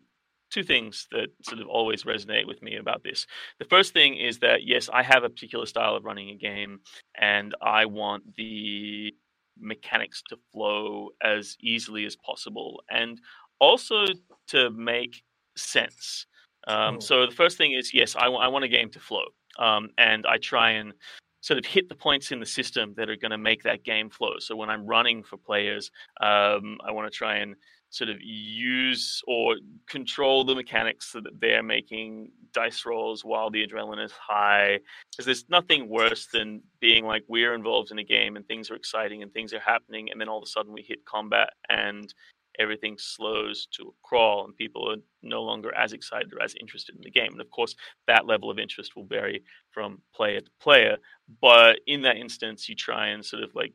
[0.51, 3.25] two things that sort of always resonate with me about this.
[3.57, 6.81] The first thing is that yes, I have a particular style of running a game,
[7.15, 9.15] and I want the
[9.59, 13.19] mechanics to flow as easily as possible, and
[13.59, 14.05] also
[14.47, 15.23] to make
[15.55, 16.25] sense.
[16.67, 19.25] Um, So the first thing is yes, I, w- I want a game to flow,
[19.59, 20.93] um, and I try and
[21.41, 24.09] sort of hit the points in the system that are going to make that game
[24.09, 24.39] flow.
[24.39, 27.55] So when I'm running for players, um, I want to try and
[27.93, 29.55] sort of use or
[29.87, 34.79] control the mechanics so that they're making dice rolls while the adrenaline is high.
[35.11, 38.75] Because there's nothing worse than being like we're involved in a game and things are
[38.75, 42.13] exciting and things are happening, and then all of a sudden we hit combat and
[42.59, 46.95] everything slows to a crawl and people are no longer as excited or as interested
[46.95, 47.31] in the game.
[47.31, 47.75] And of course,
[48.07, 50.97] that level of interest will vary from player to player.
[51.41, 53.73] But in that instance, you try and sort of like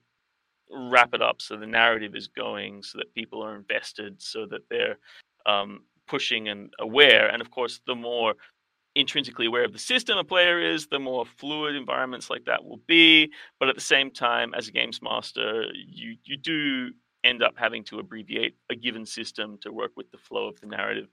[0.70, 4.62] wrap it up so the narrative is going so that people are invested so that
[4.70, 4.98] they're
[5.46, 8.34] um, pushing and aware and of course the more
[8.94, 12.80] intrinsically aware of the system a player is the more fluid environments like that will
[12.86, 16.90] be but at the same time as a games master you you do
[17.24, 20.66] end up having to abbreviate a given system to work with the flow of the
[20.66, 21.08] narrative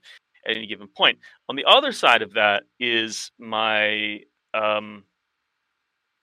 [0.46, 1.18] at any given point.
[1.48, 4.20] On the other side of that is my
[4.54, 5.04] um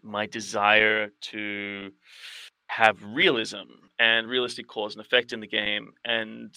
[0.01, 1.91] my desire to
[2.75, 5.93] have realism and realistic cause and effect in the game.
[6.05, 6.55] And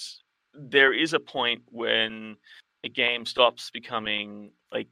[0.55, 2.37] there is a point when
[2.85, 4.89] a game stops becoming like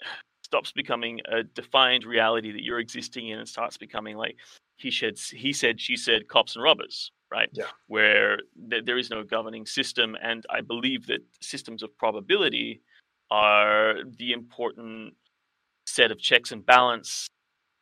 [0.44, 4.36] stops becoming a defined reality that you're existing in and starts becoming like
[4.76, 8.38] he said he said she said cops and robbers right yeah where
[8.70, 12.80] th- there is no governing system and i believe that systems of probability
[13.32, 15.14] are the important
[15.84, 17.26] set of checks and balance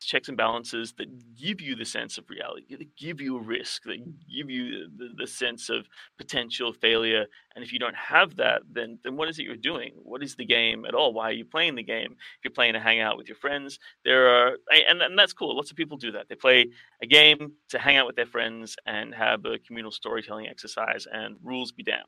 [0.04, 3.84] checks and balances that give you the sense of reality, that give you a risk,
[3.84, 5.86] that give you the, the sense of
[6.18, 7.26] potential failure.
[7.54, 9.92] And if you don't have that, then then what is it you're doing?
[10.02, 11.12] What is the game at all?
[11.12, 12.12] Why are you playing the game?
[12.12, 15.54] If you're playing to hang out with your friends, there are and, and that's cool.
[15.56, 16.28] Lots of people do that.
[16.28, 16.70] They play
[17.02, 21.36] a game to hang out with their friends and have a communal storytelling exercise and
[21.42, 22.04] rules be damned.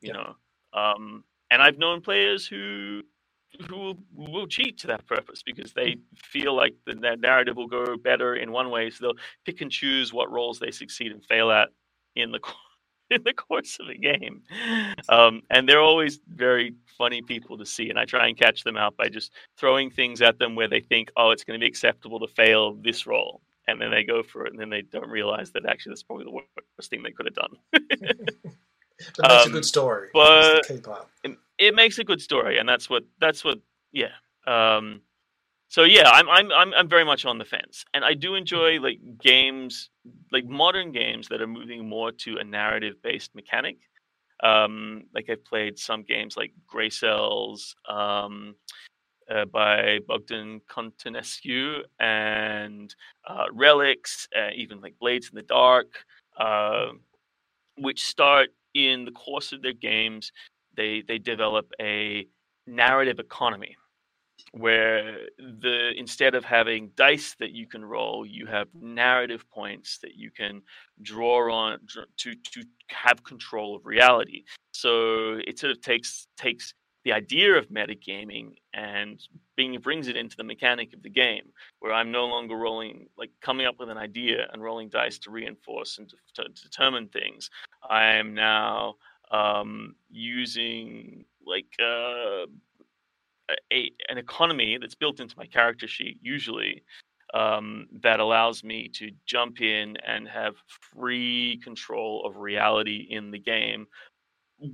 [0.00, 0.22] You yeah.
[0.22, 0.34] know.
[0.74, 3.02] Um, and I've known players who
[3.68, 7.96] who will, will cheat to that purpose because they feel like the narrative will go
[7.96, 11.50] better in one way, so they'll pick and choose what rolls they succeed and fail
[11.50, 11.68] at
[12.16, 12.40] in the
[13.10, 14.42] in the course of a game.
[15.08, 18.76] Um, and they're always very funny people to see, and I try and catch them
[18.76, 21.68] out by just throwing things at them where they think, oh, it's going to be
[21.68, 23.42] acceptable to fail this roll.
[23.68, 26.24] And then they go for it, and then they don't realize that actually that's probably
[26.24, 28.16] the worst thing they could have done.
[29.16, 30.08] But that's um, a good story.
[30.12, 30.66] But
[31.24, 33.58] it, it, makes a good story, and that's what that's what
[33.92, 34.14] yeah.
[34.46, 35.02] Um,
[35.68, 38.80] so yeah, I'm I'm I'm I'm very much on the fence, and I do enjoy
[38.80, 39.90] like games,
[40.30, 43.78] like modern games that are moving more to a narrative-based mechanic.
[44.42, 48.56] Um, like I've played some games like Grey Cells um,
[49.30, 52.94] uh, by Bogdan Contanescu and
[53.26, 56.04] uh, Relics, uh, even like Blades in the Dark,
[56.38, 56.88] uh,
[57.78, 60.32] which start in the course of their games,
[60.76, 62.26] they they develop a
[62.66, 63.76] narrative economy
[64.52, 70.14] where the instead of having dice that you can roll, you have narrative points that
[70.14, 70.62] you can
[71.02, 71.78] draw on
[72.18, 74.44] to to have control of reality.
[74.72, 79.20] So it sort of takes takes the idea of metagaming and
[79.56, 83.30] being brings it into the mechanic of the game, where I'm no longer rolling like
[83.40, 87.50] coming up with an idea and rolling dice to reinforce and to, to determine things.
[87.88, 88.96] I am now
[89.32, 92.46] um, using like uh,
[93.72, 96.82] a, an economy that's built into my character sheet usually
[97.34, 100.54] um, that allows me to jump in and have
[100.94, 103.86] free control of reality in the game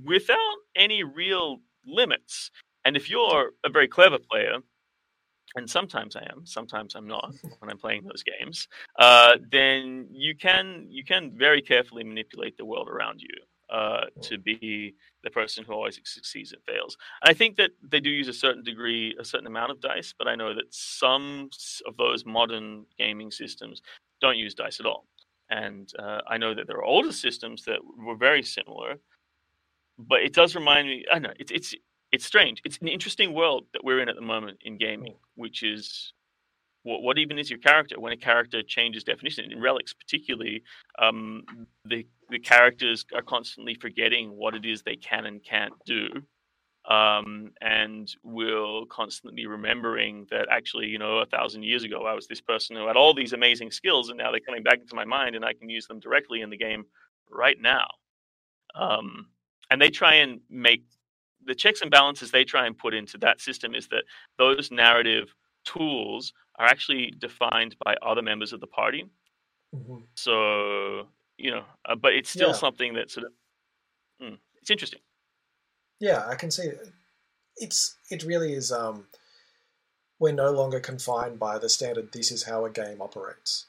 [0.05, 2.51] without any real limits.
[2.85, 4.57] And if you're a very clever player,
[5.55, 8.67] and sometimes I am, sometimes I'm not when I'm playing those games,
[8.99, 13.35] uh, then you can you can very carefully manipulate the world around you
[13.71, 16.97] uh, to be the person who always succeeds and fails.
[17.21, 20.13] And I think that they do use a certain degree, a certain amount of dice,
[20.17, 21.49] but I know that some
[21.85, 23.81] of those modern gaming systems
[24.21, 25.05] don't use dice at all.
[25.49, 28.99] And uh, I know that there are older systems that were very similar,
[29.97, 31.05] but it does remind me.
[31.11, 31.75] I know it's it's
[32.11, 32.61] it's strange.
[32.63, 36.13] It's an interesting world that we're in at the moment in gaming, which is
[36.89, 39.51] what, what even is your character when a character changes definition?
[39.51, 40.63] In relics particularly
[40.99, 41.43] um,
[41.85, 46.07] the the characters are constantly forgetting what it is they can and can't do
[46.89, 52.27] um, and will constantly remembering that actually you know a thousand years ago i was
[52.27, 55.05] this person who had all these amazing skills and now they're coming back into my
[55.05, 56.85] mind and i can use them directly in the game
[57.29, 57.87] right now.
[58.75, 59.27] Um,
[59.69, 60.83] and they try and make
[61.45, 64.03] the checks and balances they try and put into that system is that
[64.37, 65.33] those narrative
[65.65, 69.05] tools are actually defined by other members of the party.
[69.75, 69.99] Mm-hmm.
[70.15, 72.55] So you know, uh, but it's still yeah.
[72.55, 73.31] something that sort of
[74.21, 74.99] mm, it's interesting.
[75.99, 76.89] Yeah, I can see it.
[77.57, 78.71] it's it really is.
[78.71, 79.05] Um,
[80.19, 82.11] we're no longer confined by the standard.
[82.11, 83.65] This is how a game operates.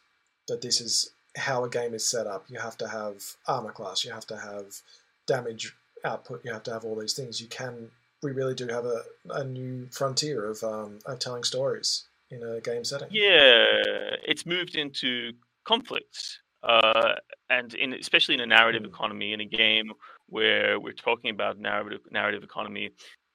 [0.48, 2.46] That this is how a game is set up.
[2.48, 4.04] You have to have armor class.
[4.04, 4.80] You have to have
[5.26, 5.74] damage
[6.04, 6.44] output.
[6.44, 7.40] You have to have all these things.
[7.40, 7.90] You can.
[8.22, 12.60] We really do have a, a new frontier of um, of telling stories in a
[12.60, 13.08] game setting.
[13.10, 13.82] Yeah,
[14.26, 15.32] it's moved into
[15.64, 17.14] conflicts, uh,
[17.48, 18.88] and in especially in a narrative mm.
[18.88, 19.92] economy in a game
[20.26, 22.90] where we're talking about narrative narrative economy,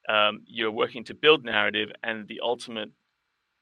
[0.10, 2.90] um, you're working to build narrative, and the ultimate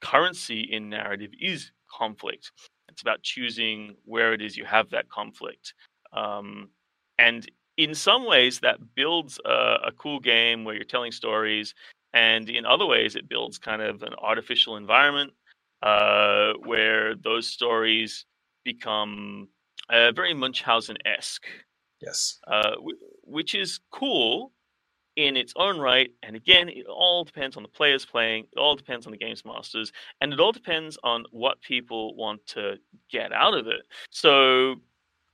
[0.01, 2.51] currency in narrative is conflict.
[2.89, 5.73] It's about choosing where it is you have that conflict,
[6.13, 6.69] um,
[7.17, 11.73] and in some ways that builds a, a cool game where you're telling stories
[12.13, 15.31] and in other ways it builds kind of an artificial environment
[15.81, 18.25] uh, where those stories
[18.63, 19.47] become
[19.89, 21.45] uh, very munchausen-esque
[22.01, 22.39] yes.
[22.47, 24.51] uh, w- which is cool
[25.15, 28.75] in its own right and again it all depends on the players playing it all
[28.75, 32.77] depends on the games masters and it all depends on what people want to
[33.11, 33.81] get out of it.
[34.09, 34.75] So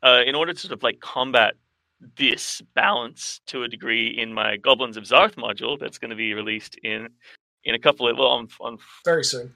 [0.03, 1.53] uh, in order to sort of like combat
[2.17, 6.33] this balance to a degree in my Goblins of Xarth module that's going to be
[6.33, 7.09] released in
[7.65, 9.53] in a couple of well on, on very soon,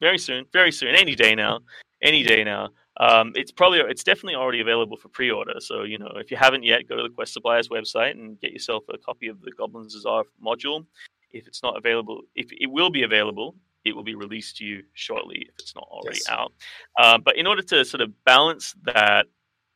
[0.00, 1.60] very soon, very soon, any day now,
[2.02, 2.68] any day now.
[2.98, 5.54] Um, it's probably it's definitely already available for pre-order.
[5.60, 8.52] So you know if you haven't yet, go to the Quest Suppliers website and get
[8.52, 10.86] yourself a copy of the Goblins of Xarth module.
[11.32, 14.82] If it's not available, if it will be available, it will be released to you
[14.94, 16.28] shortly if it's not already yes.
[16.28, 16.52] out.
[16.98, 19.26] Uh, but in order to sort of balance that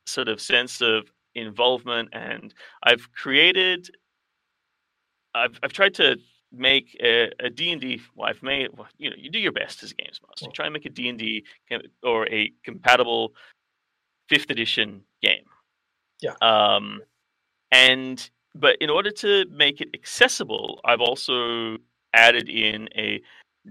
[0.06, 3.90] sort of sense of involvement and I've created
[5.34, 6.18] I've I've tried to
[6.52, 9.92] make a, a D&D well I've made well, you know you do your best as
[9.92, 11.44] a games master you try and make a D&D
[12.02, 13.32] or a compatible
[14.30, 15.44] 5th edition game.
[16.20, 16.34] Yeah.
[16.42, 17.02] Um
[17.70, 21.76] and but in order to make it accessible I've also
[22.12, 23.22] added in a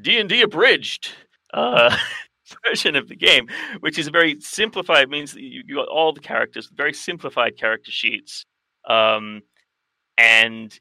[0.02, 1.12] D&D abridged
[1.54, 1.96] uh
[2.66, 3.48] version of the game,
[3.80, 5.10] which is a very simplified.
[5.10, 8.46] Means you, you got all the characters, very simplified character sheets,
[8.88, 9.42] um,
[10.18, 10.78] and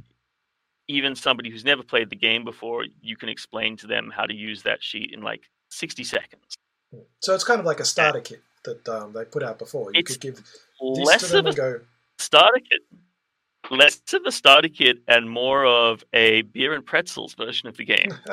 [0.89, 4.35] even somebody who's never played the game before, you can explain to them how to
[4.35, 6.57] use that sheet in like sixty seconds.
[7.21, 9.91] So it's kind of like a starter kit that um, they put out before.
[9.93, 10.43] You it's could give
[10.81, 11.81] less of a go...
[12.19, 12.81] starter kit,
[13.71, 17.85] less of a starter kit, and more of a beer and pretzels version of the
[17.85, 18.11] game.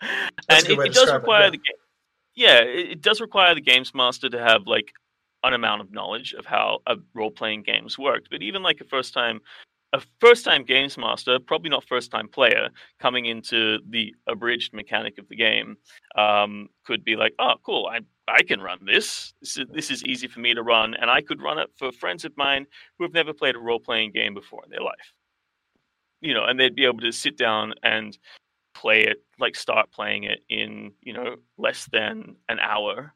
[0.48, 1.50] and it, it does require it, yeah.
[1.50, 1.76] the game.
[2.38, 4.92] Yeah, it, it does require the games master to have like
[5.42, 8.26] an amount of knowledge of how a role playing games work.
[8.30, 9.40] But even like a first time
[9.92, 12.68] a first time games master, probably not first time player,
[13.00, 15.78] coming into the abridged mechanic of the game,
[16.14, 19.32] um, could be like, oh, cool, I, I can run this.
[19.40, 20.94] This is, this is easy for me to run.
[20.94, 22.66] And I could run it for friends of mine
[22.98, 25.12] who have never played a role playing game before in their life.
[26.20, 28.16] You know, and they'd be able to sit down and
[28.80, 33.14] play it like start playing it in you know less than an hour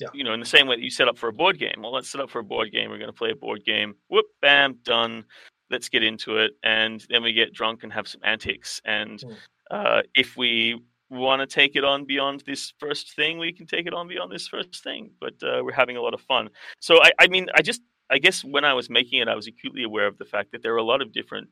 [0.00, 0.08] yeah.
[0.12, 1.92] you know in the same way that you set up for a board game well
[1.92, 4.26] let's set up for a board game we're going to play a board game whoop
[4.42, 5.24] bam done
[5.70, 8.80] let's get into it, and then we get drunk and have some antics.
[8.84, 9.36] And Mm.
[9.70, 10.80] uh, if we
[11.10, 14.30] want to take it on beyond this first thing, we can take it on beyond
[14.32, 15.12] this first thing.
[15.20, 16.50] But uh, we're having a lot of fun.
[16.80, 19.46] So I, I mean, I just, I guess when I was making it, I was
[19.46, 21.48] acutely aware of the fact that there are a lot of different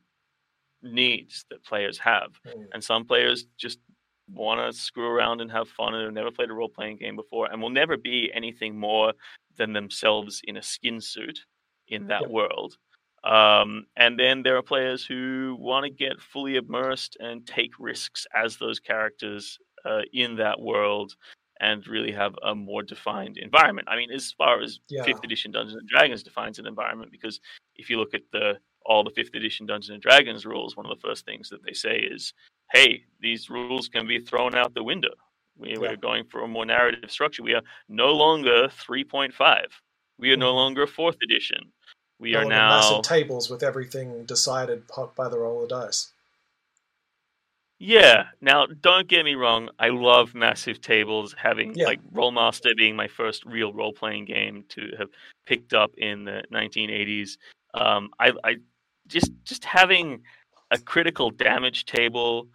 [0.83, 2.69] needs that players have, Mm.
[2.75, 3.79] and some players just
[4.29, 7.17] want to screw around and have fun and have never played a role playing game
[7.17, 9.13] before and will never be anything more
[9.57, 11.39] than themselves in a skin suit
[11.89, 12.31] in that Yep.
[12.31, 12.79] world.
[13.25, 18.27] Um, and then there are players who want to get fully immersed and take risks
[18.35, 21.15] as those characters uh, in that world
[21.61, 23.87] and really have a more defined environment.
[23.89, 25.05] I mean, as far as Yeah.
[25.05, 27.41] fifth edition Dungeons and Dragons defines an environment, because
[27.77, 30.91] if you look at the all the fifth edition Dungeons and Dragons rules, one of
[30.97, 32.33] the first things that they say is,
[32.73, 35.15] "Hey, these rules can be thrown out the window.
[35.57, 35.79] We, Yeah.
[35.79, 37.43] We're going for a more narrative structure.
[37.43, 39.83] We are no longer 3.5.
[40.19, 40.57] We are no Mhm.
[40.57, 41.73] longer fourth edition.
[42.19, 44.85] We No are now massive tables with everything decided
[45.17, 46.13] by the roll of dice.
[47.79, 48.29] Yeah.
[48.41, 49.69] Now, don't get me wrong.
[49.79, 51.35] I love massive tables.
[51.37, 51.87] Having Yeah.
[51.87, 55.11] like Rolemaster being my first real role playing game to have
[55.47, 57.39] picked up in the 1980s.
[57.75, 58.57] Um, I, I
[59.07, 60.23] just just having
[60.71, 62.49] a critical damage table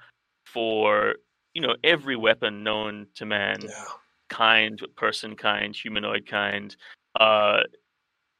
[0.46, 1.16] for
[1.54, 3.84] you know every weapon known to man Yeah.
[4.30, 6.76] kind, person kind, humanoid kind.
[7.20, 7.64] Uh,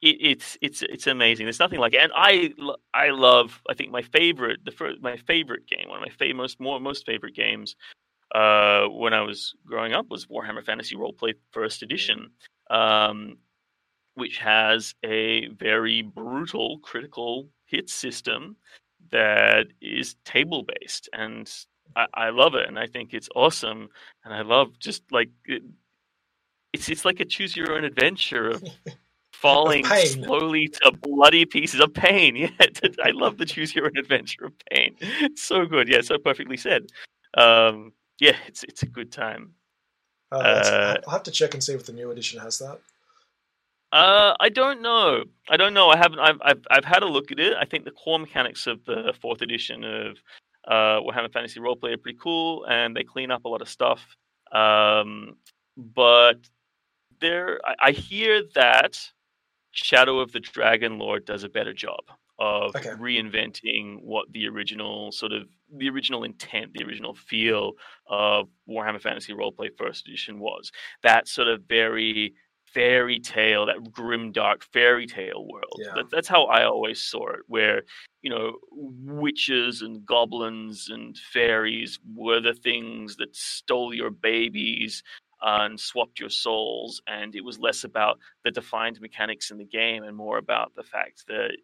[0.00, 1.46] it, it's it's it's amazing.
[1.46, 2.00] There's nothing like it.
[2.02, 2.52] And I
[2.94, 3.60] I love.
[3.68, 6.78] I think my favorite the first, my favorite game, one of my fa- most more
[6.80, 7.74] most favorite games,
[8.34, 12.30] uh, when I was growing up was Warhammer Fantasy Roleplay First Edition,
[12.70, 13.38] um,
[14.14, 18.56] which has a very brutal critical hit system
[19.10, 21.50] that is table based and.
[21.96, 23.88] I, I love it, and I think it's awesome,
[24.22, 25.62] and I love just like it,
[26.74, 28.62] it's it's like a choose your own adventure of
[29.32, 30.24] falling pain.
[30.24, 32.36] slowly to bloody pieces of pain.
[32.36, 32.50] Yeah,
[33.02, 34.96] I love the choose your own adventure of pain.
[35.00, 35.88] It's so good.
[35.88, 36.86] Yeah, so perfectly said.
[37.36, 39.54] Um, yeah, it's it's a good time.
[40.30, 42.80] Uh, Uh, I'll have to check and see if the new edition has that.
[43.90, 45.24] Uh, I don't know.
[45.48, 45.88] I don't know.
[45.88, 46.18] I haven't.
[46.18, 47.54] I've, I've I've had a look at it.
[47.58, 50.18] I think the core mechanics of the fourth edition of
[50.66, 54.04] uh, Warhammer Fantasy Roleplay are pretty cool, and they clean up a lot of stuff.
[54.52, 55.36] Um,
[55.76, 56.36] but
[57.20, 58.98] there, I, I hear that
[59.72, 62.00] Shadow of the Dragon Lord does a better job
[62.38, 62.90] of Okay.
[62.90, 67.72] reinventing what the original sort of the original intent, the original feel
[68.06, 70.70] of Warhammer Fantasy Roleplay First Edition was.
[71.02, 72.34] That sort of very
[72.72, 75.78] fairy tale, that grim, dark fairy tale world.
[75.78, 75.92] Yeah.
[75.96, 77.82] That, that's how I always saw it, where
[78.22, 85.02] you know witches and goblins and fairies were the things that stole your babies
[85.42, 89.64] uh, and swapped your souls, and it was less about the defined mechanics in the
[89.64, 91.56] game and more about the fact that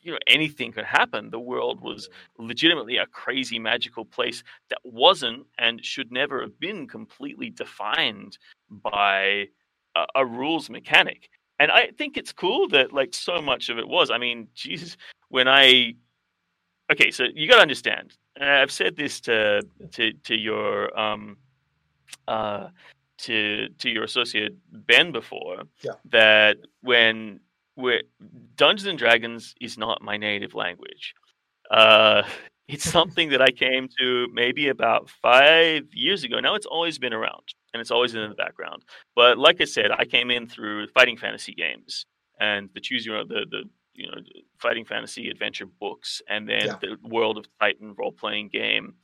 [0.00, 1.30] you know anything could happen.
[1.30, 2.48] The world was mm.
[2.48, 8.38] legitimately a crazy magical place that wasn't and should never have been completely defined
[8.70, 9.48] by
[9.98, 11.28] a, a rules mechanic.
[11.60, 14.10] And I think it's cool that like so much of it was.
[14.10, 14.96] I mean, Jesus,
[15.28, 15.94] when I
[16.92, 18.16] okay, so you got to understand.
[18.36, 21.36] And I've said this to to to your um
[22.28, 22.68] uh
[23.18, 25.92] to to your associate Ben before Yeah.
[26.10, 27.40] that when
[27.76, 28.02] we're
[28.56, 31.14] Dungeons and Dragons is not my native language.
[31.70, 32.22] Uh,
[32.68, 36.38] it's something that I came to maybe about five years ago.
[36.40, 38.84] Now it's always been around and it's always in the background.
[39.14, 42.06] But like I said, I came in through fighting fantasy games
[42.40, 43.64] and the choose your the the
[43.94, 44.18] you know
[44.58, 46.76] fighting fantasy adventure books, and then Yeah.
[46.80, 48.94] the World of Titan role playing game.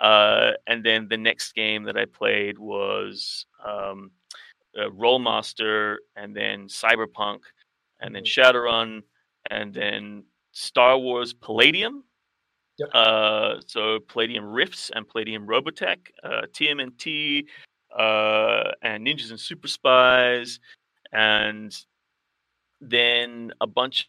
[0.00, 4.10] Uh, and then the next game that I played was um,
[4.78, 7.40] uh, Rolemaster, and then Cyberpunk,
[8.00, 9.02] and then Shadowrun,
[9.50, 12.04] and then Star Wars Palladium.
[12.78, 12.88] Yep.
[12.94, 17.44] Uh, so Palladium Rifts and Palladium Robotech, uh, TMNT,
[17.96, 20.60] uh, and Ninjas and Super Spies,
[21.12, 21.76] and
[22.80, 24.08] then a bunch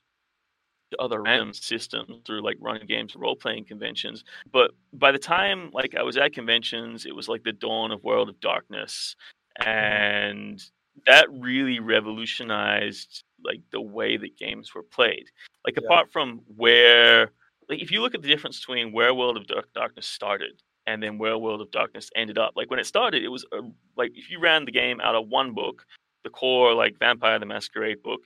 [0.93, 4.23] of other random systems through like running games role playing conventions.
[4.51, 8.03] But by the time like I was at conventions, it was like the dawn of
[8.03, 9.15] World of Darkness,
[9.63, 10.61] and
[11.07, 15.25] that really revolutionized like the way that games were played.
[15.65, 15.85] Like Yeah.
[15.85, 17.31] apart from where,
[17.69, 21.17] like if you look at the difference between where World of Darkness started and then
[21.17, 23.61] where World of Darkness ended up, like when it started, it was uh,
[23.97, 25.85] like if you ran the game out of one book,
[26.23, 28.21] the core like Vampire the Masquerade book,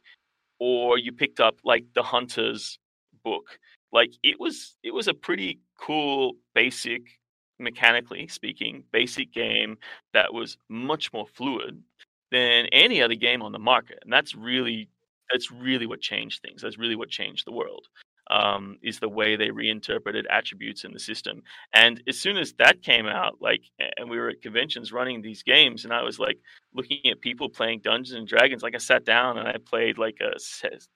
[0.59, 2.79] or you picked up like the Hunters
[3.23, 3.59] book,
[3.91, 7.01] like it was it was a pretty cool basic
[7.59, 9.77] mechanically speaking basic game
[10.13, 11.81] that was much more fluid
[12.31, 14.89] than any other game on the market and that's really
[15.31, 16.61] that's really what changed things.
[16.61, 17.87] That's really what changed the world
[18.29, 21.43] um, is the way they reinterpreted attributes in the system.
[21.73, 23.61] And as soon as that came out, like,
[23.97, 26.39] and we were at conventions running these games, and I was like
[26.73, 28.63] looking at people playing Dungeons and Dragons.
[28.63, 30.37] Like, I sat down and I played like a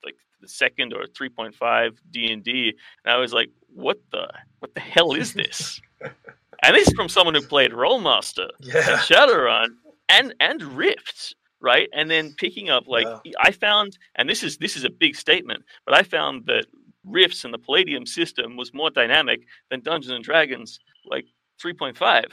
[0.04, 2.74] like the second or 3.5 D and D,
[3.04, 4.28] and I was like, what the
[4.58, 5.80] what the hell is this?
[6.00, 8.90] and this is from someone who played Rolemaster, yeah.
[8.90, 9.68] and Shadowrun,
[10.08, 13.32] and and Rift right and then picking up like yeah.
[13.40, 16.66] i found and this is this is a big statement but i found that
[17.04, 19.40] rifts in the Palladium system was more dynamic
[19.70, 21.26] than Dungeons and Dragons like
[21.62, 22.24] 3.5.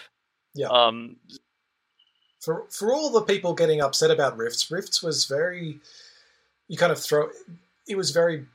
[0.55, 0.68] Yeah.
[0.68, 1.18] Um,
[2.39, 5.80] for for all the people getting upset about rifts, rifts was very
[6.68, 7.30] you kind of throw
[7.88, 8.45] it was very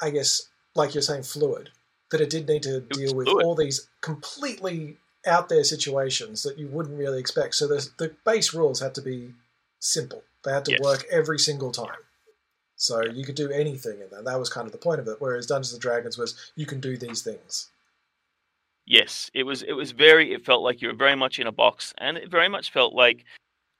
[0.00, 1.70] I guess like you're saying fluid
[2.10, 6.68] that it did need to deal with all these completely out there situations that you
[6.68, 7.54] wouldn't really expect.
[7.54, 9.32] So the the base rules had to be
[9.80, 10.22] simple.
[10.44, 10.80] They had to yes.
[10.80, 11.96] work every single time.
[12.82, 14.24] So you could do anything in that.
[14.24, 15.18] That was kind of the point of it.
[15.20, 17.70] Whereas Dungeons and Dragons was you can do these things.
[18.86, 19.62] Yes, it was.
[19.62, 20.32] It was very.
[20.32, 22.92] It felt like you were very much in a box, and it very much felt
[22.92, 23.24] like,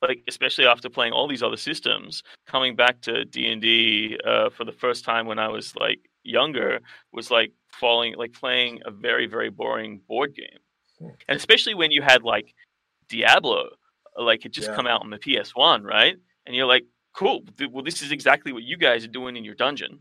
[0.03, 4.51] like especially after playing all these other systems, coming back to D and D uh,
[4.51, 6.79] for the first time when I was like younger
[7.13, 10.61] was like falling, like playing a very very boring board game,
[11.01, 11.09] hmm.
[11.27, 12.55] and especially when you had like
[13.09, 13.71] Diablo,
[14.17, 14.77] like it just yeah.
[14.77, 16.15] come out on the PS One, right?
[16.47, 16.85] And you're like,
[17.15, 17.43] cool.
[17.71, 20.01] Well, this is exactly what you guys are doing in your dungeon.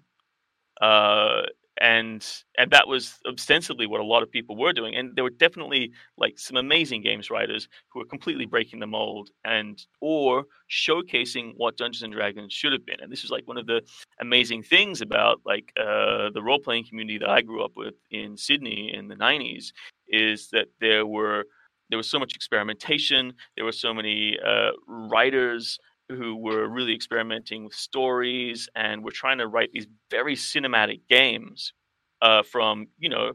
[0.81, 1.43] Uh,
[1.79, 5.29] and and that was ostensibly what a lot of people were doing and there were
[5.29, 11.53] definitely like some amazing games writers who were completely breaking the mold and or showcasing
[11.55, 13.81] what dungeons and dragons should have been and this was like one of the
[14.19, 18.93] amazing things about like uh, the role-playing community that i grew up with in sydney
[18.93, 19.71] in the 90s
[20.09, 21.45] is that there were
[21.89, 25.79] there was so much experimentation there were so many uh, writers
[26.11, 31.73] who were really experimenting with stories and were trying to write these very cinematic games
[32.21, 33.33] uh, from you know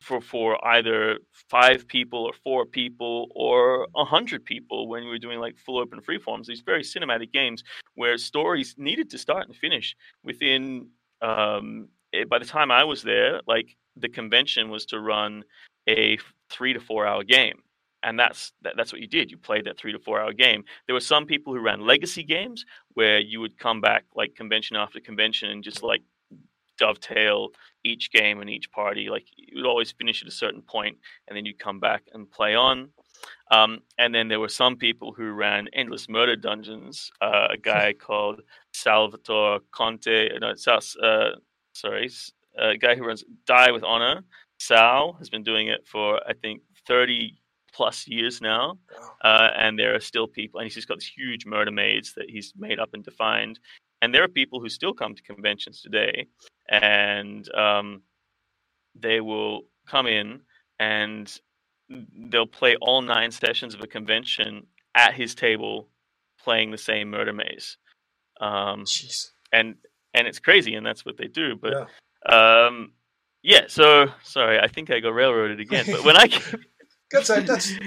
[0.00, 1.18] for for either
[1.50, 5.78] five people or four people or a hundred people when we were doing like full
[5.78, 7.62] open free forms these very cinematic games
[7.94, 10.88] where stories needed to start and finish within
[11.20, 15.44] um, eh, by the time i was there like the convention was to run
[15.88, 16.18] a
[16.48, 17.60] three to four hour game
[18.02, 19.30] and that's that, that's what you did.
[19.30, 20.64] You played that three to four hour game.
[20.86, 24.76] There were some people who ran legacy games where you would come back like convention
[24.76, 26.02] after convention and just like
[26.78, 27.50] dovetail
[27.84, 29.08] each game and each party.
[29.08, 30.98] Like you would always finish at a certain point,
[31.28, 32.90] and then you come back and play on.
[33.50, 37.10] Um, and then there were some people who ran endless murder dungeons.
[37.20, 38.40] Uh, a guy called
[38.72, 40.54] Salvatore Conte, no,
[41.02, 41.30] uh,
[41.74, 42.10] sorry,
[42.58, 44.22] a guy who runs Die with Honor.
[44.58, 47.39] Sal has been doing it for I think 30
[47.80, 48.76] plus years now,
[49.24, 52.28] uh, and there are still people, and he's just got these huge murder maze that
[52.28, 53.58] he's made up and defined,
[54.02, 56.26] and there are people who still come to conventions today,
[56.68, 58.02] and um,
[58.94, 60.42] they will come in
[60.78, 61.40] and
[62.28, 65.88] they'll play all nine sessions of a convention at his table,
[66.44, 67.78] playing the same murder maze,
[68.42, 68.84] um,
[69.54, 69.76] and
[70.12, 71.72] and it's crazy, and that's what they do, but.
[71.72, 72.66] Yeah.
[72.66, 72.92] Um,
[73.42, 75.86] yeah, so sorry, I think I got railroaded again.
[75.86, 76.26] But when I
[77.10, 77.72] That's that's.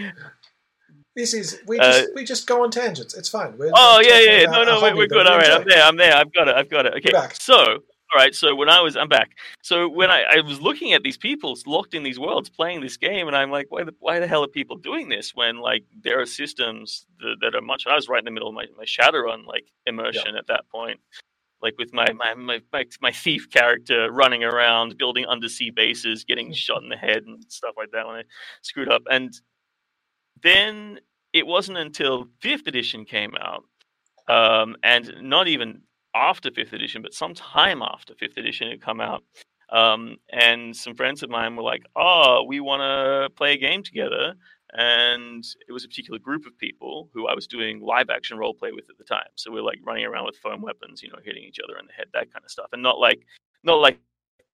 [1.16, 3.14] This is we uh, just uh, we just go on tangents.
[3.14, 3.56] It's fine.
[3.56, 5.28] We're, oh yeah, yeah, no, no, we're, we're good.
[5.28, 5.84] All right, I'm there.
[5.84, 6.16] I'm there.
[6.16, 6.56] I've got it.
[6.56, 6.96] I've got it.
[6.96, 7.12] Okay.
[7.34, 8.34] So all right.
[8.36, 9.38] So when I was, I'm back.
[9.62, 12.98] So when I, I was looking at these people locked in these worlds playing this
[12.98, 15.84] game, and I'm like, why the why the hell are people doing this when like
[16.04, 17.86] there are systems that, that are much.
[17.88, 20.40] I was right in the middle of my my Shadowrun like immersion yeah.
[20.40, 21.00] at that point,
[21.64, 26.54] like with my, my my, my my thief character running around building undersea bases, getting
[26.54, 28.24] shot in the head and stuff like that when I
[28.62, 29.04] screwed up.
[29.10, 29.34] And
[30.44, 31.00] then
[31.32, 33.64] it wasn't until fifth edition came out,
[34.28, 35.82] um, and not even
[36.14, 39.24] after fifth edition, but some time after fifth edition had come out.
[39.72, 43.82] Um, and some friends of mine were like, "Oh, we want to play a game
[43.84, 44.36] together."
[44.74, 48.54] And it was a particular group of people who I was doing live action role
[48.54, 49.28] play with at the time.
[49.36, 51.86] So we are like running around with foam weapons, you know, hitting each other in
[51.86, 53.26] the head, that kind of stuff, and not like
[53.64, 54.00] not like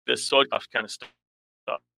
[0.08, 1.10] the swordcraft kind of stuff.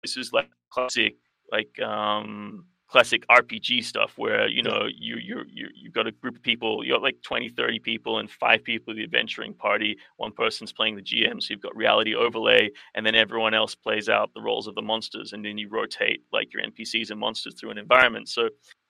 [0.01, 1.15] This is like classic,
[1.51, 6.35] like um, classic RPG stuff where you know you you you you've got a group
[6.35, 9.97] of people, you got like 20, 30 people, and five people the adventuring party.
[10.17, 14.09] One person's playing the GM, so you've got reality overlay, and then everyone else plays
[14.09, 17.55] out the roles of the monsters, and then you rotate like your NPCs and monsters
[17.59, 18.27] through an environment.
[18.27, 18.49] So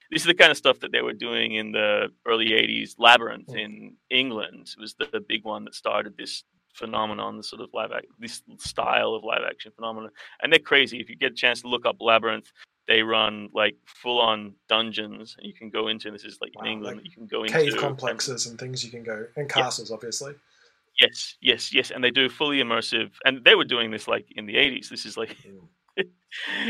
[0.09, 2.95] this is the kind of stuff that they were doing in the early 80s.
[2.97, 3.63] Labyrinth mm.
[3.63, 6.43] in England was the, the big one that started this
[6.73, 10.09] phenomenon, the sort of live act, this style of live action phenomenon.
[10.41, 10.99] And they're crazy.
[10.99, 12.51] If you get a chance to look up Labyrinth,
[12.91, 16.63] they run like full on dungeons and you can go into this is like wow,
[16.63, 19.25] in England like you can go into cave complexes and, and, things you can go
[19.37, 19.95] and castles yeah.
[19.95, 20.33] obviously
[20.99, 24.45] Yes, yes, yes, and they do fully immersive, and they were doing this like in
[24.45, 24.89] the '80s.
[24.89, 25.35] This is like,
[25.97, 26.05] mm.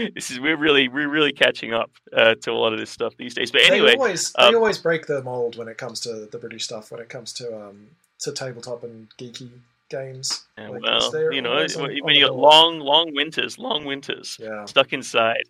[0.15, 3.17] this is we're really we're really catching up uh, to a lot of this stuff
[3.17, 3.51] these days.
[3.51, 6.37] But anyway, they always um, they always break the mold when it comes to the
[6.37, 6.91] British stuff.
[6.91, 7.87] When it comes to um
[8.19, 9.49] to tabletop and geeky
[9.89, 10.45] games.
[10.57, 14.65] Yeah, like, well, you know, on, when you got long long winters, long winters, yeah.
[14.65, 15.43] stuck inside,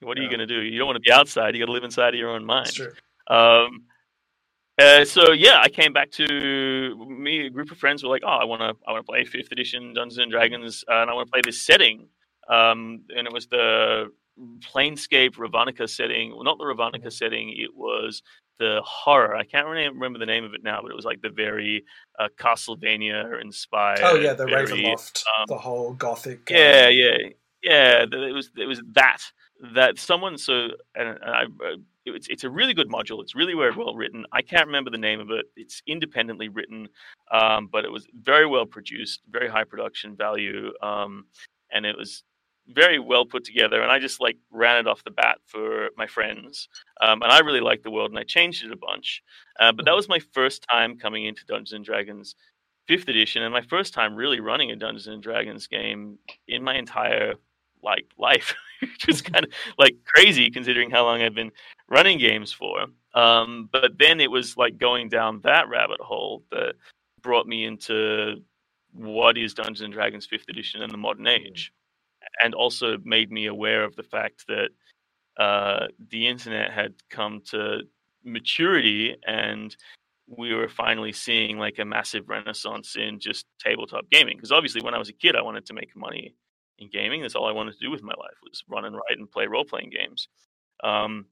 [0.00, 0.28] what are yeah.
[0.28, 0.62] you going to do?
[0.62, 1.54] You don't want to be outside.
[1.54, 2.78] You got to live inside of your own mind.
[3.28, 3.84] Um,
[4.78, 7.46] uh, so yeah, I came back to me.
[7.46, 9.52] A group of friends were like, "Oh, I want to, I want to play Fifth
[9.52, 12.08] Edition Dungeons and Dragons, uh, and I want to play this setting."
[12.48, 14.10] Um, and it was the
[14.60, 16.32] Planescape Ravnica setting.
[16.32, 17.08] Well, not the Ravnica mm-hmm.
[17.10, 17.50] setting.
[17.56, 18.22] It was
[18.58, 19.36] the horror.
[19.36, 21.84] I can't really remember the name of it now, but it was like the very
[22.18, 24.00] uh, Castlevania inspired.
[24.02, 26.50] Oh yeah, the very, Ravenloft, um, the whole gothic.
[26.50, 26.94] Yeah, um...
[26.94, 27.16] yeah,
[27.62, 28.04] yeah.
[28.10, 29.20] It was it was that
[29.74, 31.76] that someone so and I uh,
[32.06, 33.22] it's it's a really good module.
[33.22, 34.26] It's really very well written.
[34.32, 35.46] I can't remember the name of it.
[35.56, 36.88] It's independently written,
[37.30, 41.26] um, but it was very well produced, very high production value, um,
[41.70, 42.24] and it was
[42.68, 43.82] very well put together.
[43.82, 46.68] And I just like ran it off the bat for my friends,
[47.00, 49.22] um, and I really liked the world, and I changed it a bunch.
[49.58, 49.96] Uh, but that mm-hmm.
[49.96, 52.34] was my first time coming into Dungeons and Dragons
[52.86, 56.76] fifth edition, and my first time really running a Dungeons and Dragons game in my
[56.76, 57.34] entire
[57.82, 58.54] like life.
[58.98, 61.52] just kind of like crazy considering how long I've been
[61.88, 62.86] running games for.
[63.14, 66.74] Um, but then it was like going down that rabbit hole that
[67.22, 68.42] brought me into
[68.92, 71.38] what is Dungeons and Dragons 5th edition in the modern mm.
[71.38, 71.72] age,
[72.42, 74.70] and also made me aware of the fact that
[75.42, 77.80] uh, the internet had come to
[78.24, 79.76] maturity and
[80.26, 84.36] we were finally seeing like a massive renaissance in just tabletop gaming.
[84.36, 86.34] Because obviously, when I was a kid, I wanted to make money
[86.78, 87.22] in gaming.
[87.22, 89.46] That's all I wanted to do with my life was run and write and play
[89.46, 90.28] role playing games.
[90.82, 91.26] Um,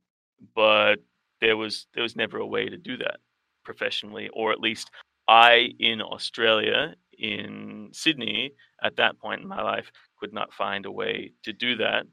[0.55, 0.97] but
[1.41, 3.19] there was there was never a way to do that
[3.65, 4.91] professionally, or at least
[5.29, 10.91] I in Australia in Sydney at that point in my life could not find a
[10.91, 12.05] way to do that.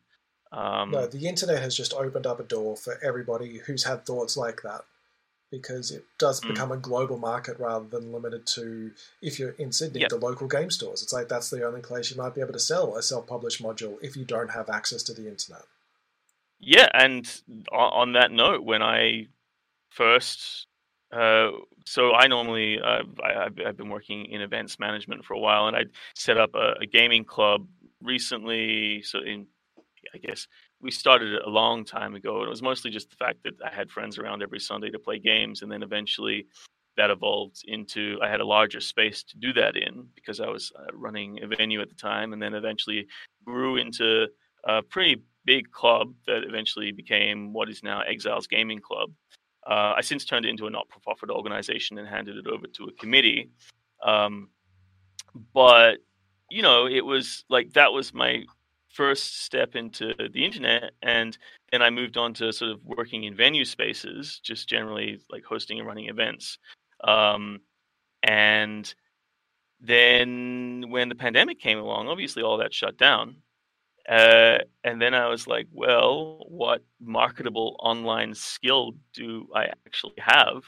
[0.52, 4.36] Um, no, the internet has just opened up a door for everybody who's had thoughts
[4.36, 4.82] like that
[5.52, 6.50] because it does mm.
[6.50, 8.92] become a global market rather than limited to
[9.22, 10.10] if you're in Sydney, yep.
[10.10, 11.02] the local game stores.
[11.02, 13.98] It's like that's the only place you might be able to sell a self-published module
[14.02, 15.64] if you don't have access to the internet.
[16.60, 17.26] Yeah, and
[17.72, 19.28] on that note, when I
[19.90, 20.68] first,
[21.12, 21.52] uh,
[21.86, 25.76] so I normally uh, I, have been working in events management for a while, and
[25.76, 25.86] I
[26.16, 27.66] set up a, a gaming club
[28.02, 29.02] recently.
[29.04, 29.48] So in
[30.14, 30.48] I guess
[30.82, 32.38] we started it a long time ago.
[32.38, 35.00] and It was mostly just the fact that I had friends around every Sunday to
[35.00, 36.48] play games, and then eventually
[36.98, 40.72] that evolved into I had a larger space to do that in because I was
[40.78, 43.08] uh, running a venue at the time, and then eventually
[43.46, 44.28] grew into
[44.66, 49.12] a pretty big club that eventually became what is now Exiles Gaming Club.
[49.66, 52.92] Uh, I since turned it into a not-for-profit organization and handed it over to a
[52.94, 53.50] committee.
[54.04, 54.50] Um,
[55.54, 56.00] but
[56.50, 58.44] you know, it was like that was my
[59.00, 61.38] first step into the internet and
[61.72, 65.80] then i moved on to sort of working in venue spaces just generally like hosting
[65.80, 66.58] and running events.
[67.02, 67.62] Um,
[68.24, 68.94] and
[69.80, 73.38] then when the pandemic came along obviously all that shut down.
[74.10, 80.62] Uh, and then i was like well what marketable online skill do i actually have?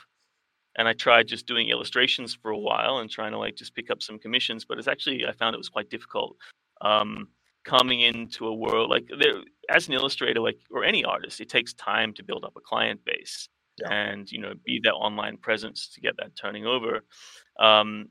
[0.77, 3.91] And i tried just doing illustrations for a while and trying to like just pick
[3.91, 6.38] up some commissions but it's actually i found it was quite difficult.
[6.79, 7.27] Um,
[7.64, 11.74] coming into a world like there as an illustrator like or any artist it takes
[11.74, 13.47] time to build up a client base
[13.80, 13.93] yeah.
[13.93, 17.01] and you know be that online presence to get that turning over.
[17.59, 18.09] Um,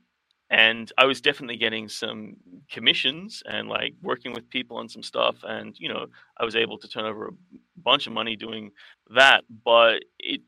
[0.49, 2.35] and i was definitely getting some
[2.69, 6.05] commissions and like working with people on some stuff and you know
[6.37, 7.31] i was able to turn over a
[7.77, 8.69] bunch of money doing
[9.15, 10.41] that but it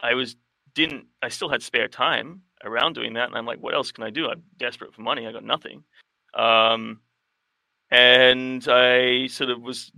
[0.00, 0.34] i was
[0.74, 4.04] didn't i still had spare time around doing that and i'm like what else can
[4.04, 4.28] i do?
[4.28, 5.26] I'm desperate for money.
[5.26, 5.84] I got nothing.
[6.34, 7.00] Um,
[7.90, 9.92] and I sort of was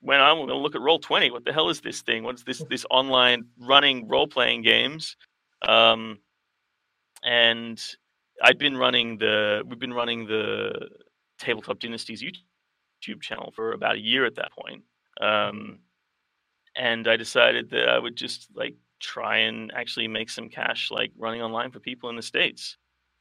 [0.00, 1.30] when I'm going to look at Roll Twenty.
[1.30, 2.24] What the hell is this thing?
[2.24, 5.16] What's this this online running role playing games?
[5.66, 6.18] Um,
[7.22, 7.82] and
[8.42, 10.88] I'd been running the we've been running the
[11.38, 14.82] Tabletop Dynasties YouTube channel for about a year at that point.
[15.20, 15.78] Um,
[16.76, 21.12] and I decided that I would just like try and actually make some cash like
[21.16, 22.76] running online for people in the states.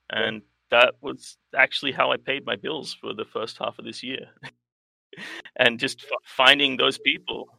[0.09, 0.41] And
[0.71, 4.27] that was actually how I paid my bills for the first half of this year.
[5.57, 7.49] and just f- finding those people.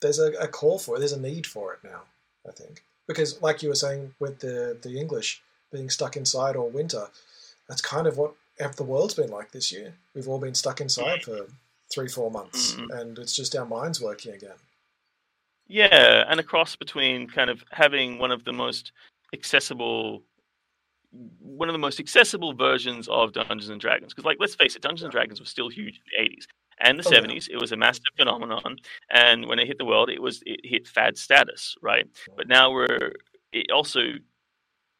[0.00, 0.98] There's a, a call for it.
[0.98, 2.02] There's a need for it now,
[2.48, 2.84] I think.
[3.06, 7.08] Because, like you were saying with the, the English being stuck inside all winter,
[7.68, 8.34] that's kind of what
[8.76, 9.94] the world's been like this year.
[10.14, 11.46] We've all been stuck inside for
[11.92, 12.90] three, four months, mm-hmm.
[12.92, 14.56] and it's just our minds working again.
[15.66, 18.92] Yeah, and a cross between kind of having one of the most
[19.32, 20.22] accessible
[21.38, 24.12] one of the most accessible versions of Dungeons and Dragons.
[24.12, 26.46] Because, like, let's face it, Dungeons and Dragons was still huge in the '80s
[26.78, 27.48] and the oh, 70s.
[27.48, 27.56] Yeah.
[27.56, 28.76] It was a massive phenomenon,
[29.10, 32.06] and when it hit the world, it was it hit fad status, right?
[32.36, 33.12] But now we're
[33.52, 34.00] it also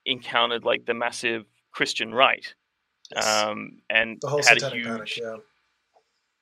[0.07, 2.55] encountered like the massive Christian right,
[3.17, 4.87] um, and the whole had a huge.
[4.87, 5.37] Panic, yeah.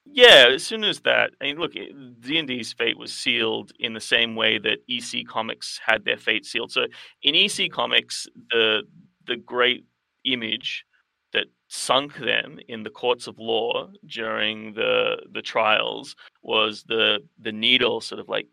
[0.05, 3.95] Yeah, as soon as that, I mean, look, D and D's fate was sealed in
[3.95, 6.73] the same way that EC Comics had their fate sealed.
[6.73, 6.87] So
[7.23, 8.83] in EC Comics, the
[9.27, 9.85] the great
[10.25, 10.85] image
[11.33, 17.53] that sunk them in the courts of law during the the trials was the the
[17.53, 18.49] needle sort of like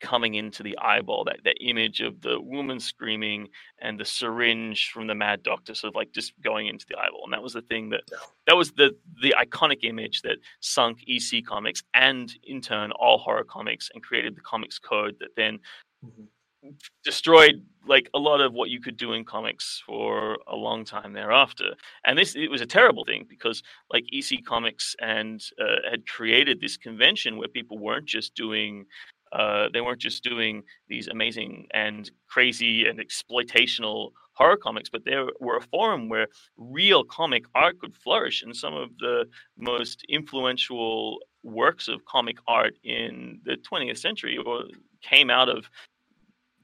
[0.00, 3.48] coming into the eyeball that that image of the woman screaming
[3.80, 7.22] and the syringe from the mad doctor sort of like just going into the eyeball.
[7.24, 8.02] And that was the thing that
[8.46, 13.44] that was the the iconic image that sunk ec comics and in turn all horror
[13.44, 15.58] comics and created the comics code that then
[16.04, 16.24] mm-hmm
[17.04, 21.12] destroyed like a lot of what you could do in comics for a long time
[21.12, 21.74] thereafter.
[22.04, 26.60] And this it was a terrible thing because like EC Comics and uh, had created
[26.60, 28.86] this convention where people weren't just doing
[29.32, 35.26] uh, they weren't just doing these amazing and crazy and exploitational horror comics, but there
[35.40, 38.42] were a forum where real comic art could flourish.
[38.42, 39.26] And some of the
[39.58, 44.38] most influential works of comic art in the 20th century
[45.02, 45.68] came out of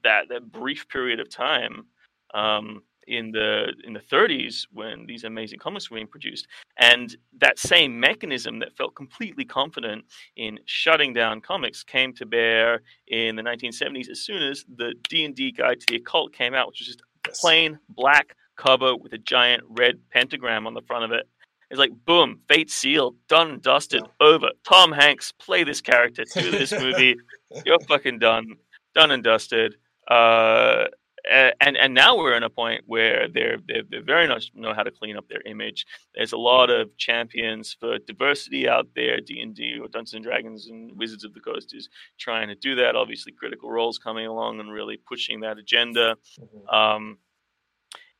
[0.05, 1.85] that that brief period of time
[2.33, 6.47] um, in the in the 30s when these amazing comics were being produced,
[6.79, 12.81] and that same mechanism that felt completely confident in shutting down comics came to bear
[13.07, 16.53] in the 1970s as soon as the D and D Guide to the Occult came
[16.53, 20.81] out, which was just a plain black cover with a giant red pentagram on the
[20.81, 21.27] front of it.
[21.69, 24.27] It's like boom, fate sealed, done, dusted, yeah.
[24.27, 24.49] over.
[24.67, 27.15] Tom Hanks, play this character, do this movie.
[27.65, 28.55] You're fucking done,
[28.93, 29.75] done and dusted.
[30.07, 30.85] Uh,
[31.29, 34.83] and and now we're in a point where they're, they they very much know how
[34.83, 35.85] to clean up their image.
[36.13, 39.19] There's a lot of champions for diversity out there.
[39.21, 41.89] D and D or Dungeons and Dragons and Wizards of the Coast is
[42.19, 42.95] trying to do that.
[42.95, 46.15] Obviously, Critical Role's coming along and really pushing that agenda.
[46.39, 46.75] Mm-hmm.
[46.75, 47.17] Um,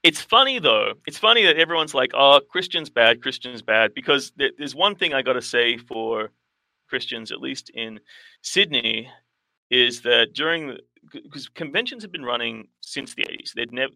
[0.03, 0.93] it's funny though.
[1.05, 3.21] It's funny that everyone's like, "Oh, Christian's bad.
[3.21, 6.31] Christian's bad," because there's one thing I got to say for
[6.89, 7.99] Christians, at least in
[8.41, 9.09] Sydney,
[9.69, 10.77] is that during
[11.11, 13.53] because conventions have been running since the 80s.
[13.53, 13.93] They'd never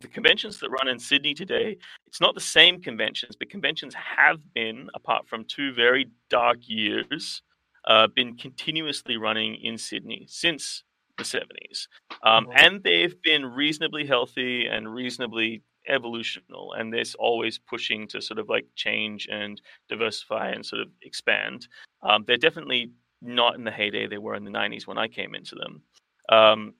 [0.00, 1.76] the conventions that run in Sydney today.
[2.06, 7.42] It's not the same conventions, but conventions have been, apart from two very dark years,
[7.86, 10.84] uh, been continuously running in Sydney since
[11.16, 11.88] the 70s,
[12.22, 12.52] um, mm-hmm.
[12.56, 18.48] and they've been reasonably healthy and reasonably evolutional and they're always pushing to sort of
[18.48, 21.66] like change and diversify and sort of expand
[22.02, 22.90] um, they're definitely
[23.22, 25.82] not in the heyday they were in the 90s when i came into them
[26.28, 26.74] um,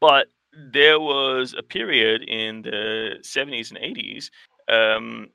[0.00, 4.30] but there was a period in the 70s and 80s
[4.68, 5.28] um,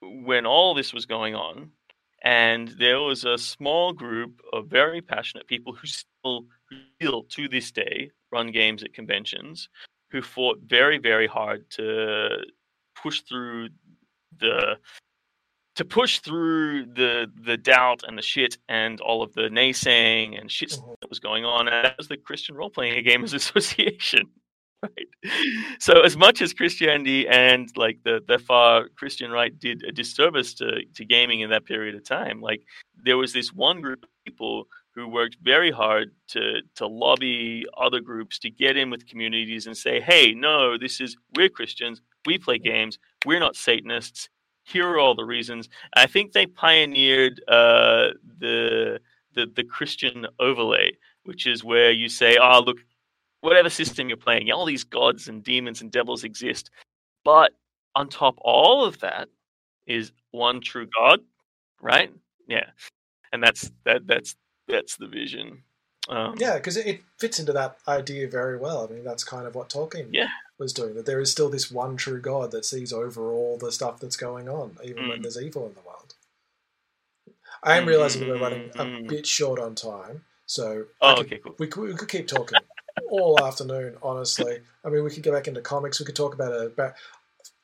[0.00, 1.70] when all this was going on,
[2.22, 6.46] and there was a small group of very passionate people who still,
[6.96, 9.68] still to this day run games at conventions,
[10.10, 12.28] who fought very, very hard to
[13.00, 13.68] push through
[14.38, 14.76] the
[15.76, 20.50] to push through the the doubt and the shit and all of the naysaying and
[20.50, 20.92] shit mm-hmm.
[21.06, 21.68] That was going on.
[21.68, 24.28] And that was the Christian Role Playing Gamers Association.
[24.82, 25.06] Right.
[25.78, 30.52] So as much as Christianity and like the, the far Christian right did a disservice
[30.54, 32.62] to, to gaming in that period of time, like
[33.02, 38.00] there was this one group of people who worked very hard to to lobby other
[38.00, 42.38] groups to get in with communities and say, hey, no, this is we're Christians, we
[42.38, 44.28] play games, we're not Satanists,
[44.66, 45.68] here are all the reasons.
[45.94, 49.00] I think they pioneered uh, the,
[49.36, 52.78] the the Christian overlay, which is where you say, "Oh, look,
[53.40, 56.70] whatever system you're playing, all these gods and demons and devils exist,
[57.24, 57.52] but
[57.94, 59.28] on top of all of that
[59.86, 61.20] is one true God,
[61.80, 62.12] right?
[62.48, 62.66] Yeah,
[63.32, 65.62] and that's that that's that's the vision.
[66.08, 68.86] Um, yeah, because it fits into that idea very well.
[68.88, 70.28] I mean, that's kind of what Tolkien yeah.
[70.58, 70.94] was doing.
[70.94, 74.16] That there is still this one true God that sees over all the stuff that's
[74.16, 75.08] going on, even mm.
[75.08, 76.14] when there's evil in the world.
[77.66, 79.08] I am mm, realizing mm, we're running a mm.
[79.08, 81.54] bit short on time, so oh, could, okay, cool.
[81.58, 82.58] we, could, we could keep talking
[83.10, 83.96] all afternoon.
[84.02, 85.98] Honestly, I mean, we could go back into comics.
[85.98, 86.94] We could talk about a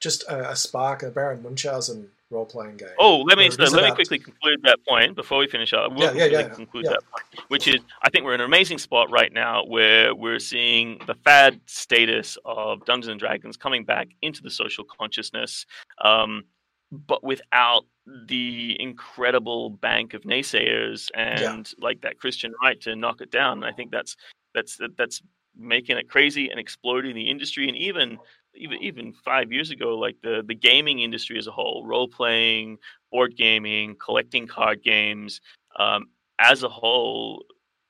[0.00, 2.88] just a, a spark, a Baron Munchausen role playing game.
[2.98, 5.92] Oh, let me so, let me quickly conclude that point before we finish up.
[5.94, 6.92] We'll yeah, yeah, yeah, conclude yeah.
[6.92, 10.40] that point, which is I think we're in an amazing spot right now where we're
[10.40, 15.66] seeing the fad status of Dungeons and Dragons coming back into the social consciousness,
[16.02, 16.44] um,
[16.92, 17.84] but without
[18.26, 21.84] the incredible bank of naysayers and yeah.
[21.84, 23.58] like that Christian right to knock it down.
[23.58, 24.16] And I think that's
[24.54, 25.22] that's that's
[25.56, 28.18] making it crazy and exploding the industry and even
[28.54, 32.76] even even five years ago, like the the gaming industry as a whole, role playing,
[33.10, 35.40] board gaming, collecting card games,
[35.78, 36.06] um,
[36.38, 37.44] as a whole,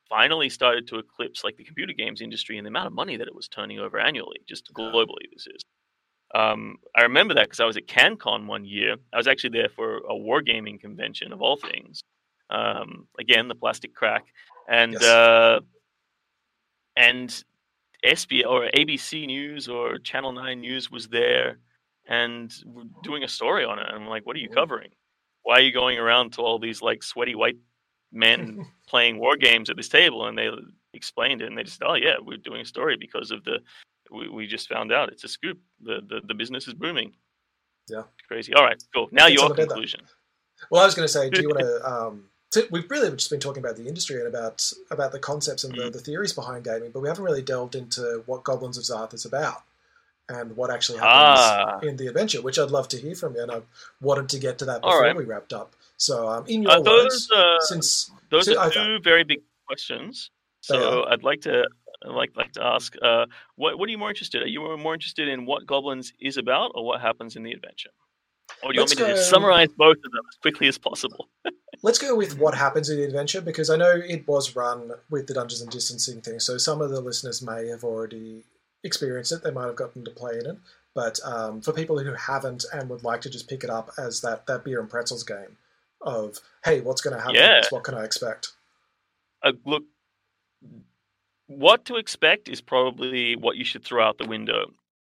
[0.09, 3.27] finally started to eclipse like the computer games industry and the amount of money that
[3.27, 5.27] it was turning over annually, just globally.
[5.33, 5.63] This is.
[6.35, 8.97] Um, I remember that because I was at CanCon one year.
[9.13, 12.03] I was actually there for a wargaming convention of all things.
[12.51, 14.25] Um, again, the plastic crack,
[14.69, 15.03] and yes.
[15.03, 15.61] uh,
[16.97, 17.45] and
[18.05, 21.59] SB or ABC News or Channel Nine News was there
[22.09, 22.53] and
[23.03, 23.87] doing a story on it.
[23.87, 24.91] And I'm like, what are you covering?
[25.43, 27.57] Why are you going around to all these like sweaty white
[28.13, 30.27] men playing war games at this table?
[30.27, 30.51] And they
[30.95, 33.59] explained it, and they just, oh yeah, we're doing a story because of the.
[34.13, 35.59] We, we just found out it's a scoop.
[35.81, 37.13] The, the the business is booming.
[37.89, 38.55] Yeah, crazy.
[38.55, 39.09] All right, cool.
[39.13, 40.01] Now your conclusion.
[40.71, 43.31] Well, I was going to say, do you want to um, so we've really just
[43.31, 45.93] been talking about the industry and about about the concepts and the, mm.
[45.93, 49.25] the, theories behind gaming, but we haven't really delved into what Goblins of Zarth is
[49.25, 49.63] about
[50.29, 51.79] and what actually happens ah.
[51.81, 53.43] in the adventure, which I'd love to hear from you.
[53.43, 53.63] And I
[54.03, 55.17] wanted to get to that before right.
[55.17, 55.75] we wrapped up.
[55.97, 59.41] So, um, in your uh, those, words, uh, since those so, are two very big
[59.67, 61.65] questions, so I'd like to
[62.07, 63.27] like like to ask, uh,
[63.57, 64.43] what what are you more interested?
[64.43, 64.49] In?
[64.49, 67.91] Are you more interested in what Goblins is about, or what happens in the adventure?
[68.63, 71.29] Or do you Let's want me to summarize both of them as quickly as possible?
[71.83, 75.27] Let's go with what happens in the adventure because I know it was run with
[75.27, 78.45] the Dungeons and Distancing thing, so some of the listeners may have already
[78.85, 79.43] experienced it.
[79.43, 80.59] They might have gotten to play in it,
[80.95, 84.21] but um, for people who haven't and would like to just pick it up as
[84.21, 85.57] that that beer and pretzels game
[86.01, 87.37] of hey, what's going to happen?
[87.37, 87.63] Yeah.
[87.71, 88.53] What can I expect?
[89.43, 89.85] Uh, look,
[91.59, 94.67] what to expect is probably what you should throw out the window.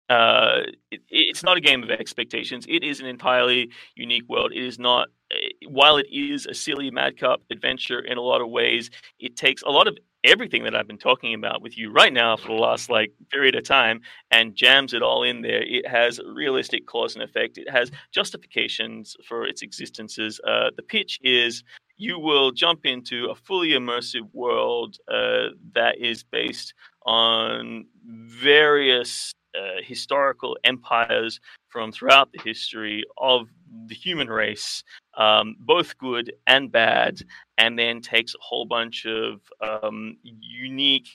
[0.08, 2.66] Uh, it, it's not a game of expectations.
[2.68, 4.52] It is an entirely unique world.
[4.52, 8.50] It is not, eh, while it is a silly madcap adventure in a lot of
[8.50, 12.12] ways, it takes a lot of everything that I've been talking about with you right
[12.12, 15.62] now for the last like period of time and jams it all in there.
[15.62, 17.58] It has realistic cause and effect.
[17.58, 20.40] It has justifications for its existences.
[20.46, 21.62] Uh, the pitch is
[22.04, 26.74] you will jump into a fully immersive world uh, that is based
[27.06, 33.48] on various uh, historical empires from throughout the history of
[33.86, 34.84] the human race,
[35.16, 37.20] um, both good and bad,
[37.56, 41.08] and then takes a whole bunch of um, unique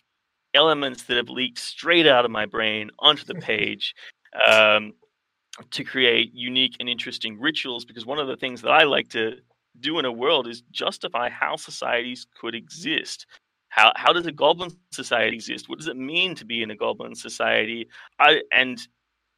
[0.56, 3.94] elements that have leaked straight out of my brain onto the page.
[4.48, 4.94] Um,
[5.72, 9.40] to create unique and interesting rituals, because one of the things that I like to
[9.80, 12.64] do in a world is justify how societies could mm-hmm.
[12.64, 13.26] exist.
[13.70, 15.70] How how does a goblin society exist?
[15.70, 17.88] What does it mean to be in a goblin society?
[18.20, 18.80] I, and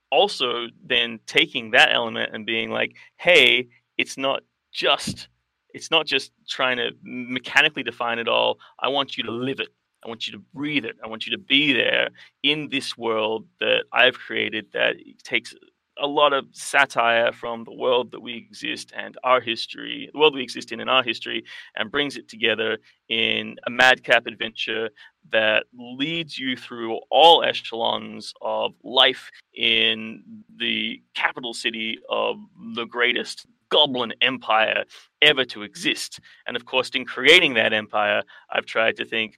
[0.10, 3.68] also then taking that element and being like, hey,
[3.98, 5.28] it's not just
[5.74, 8.60] it's not just trying to mechanically define it all.
[8.80, 9.70] I want you to live it.
[10.04, 10.98] I want you to breathe it.
[11.04, 12.10] I want you to be there
[12.44, 15.54] in this world that I've created that takes
[15.98, 20.36] a lot of satire from the world that we exist and our history, the world
[20.36, 21.44] we exist in and our history,
[21.76, 22.78] and brings it together
[23.10, 24.90] in a madcap adventure
[25.32, 30.24] that leads you through all echelons of life in
[30.58, 32.38] the capital city of
[32.76, 34.84] the greatest goblin empire
[35.22, 36.20] ever to exist.
[36.46, 39.38] And of course, in creating that empire, I've tried to think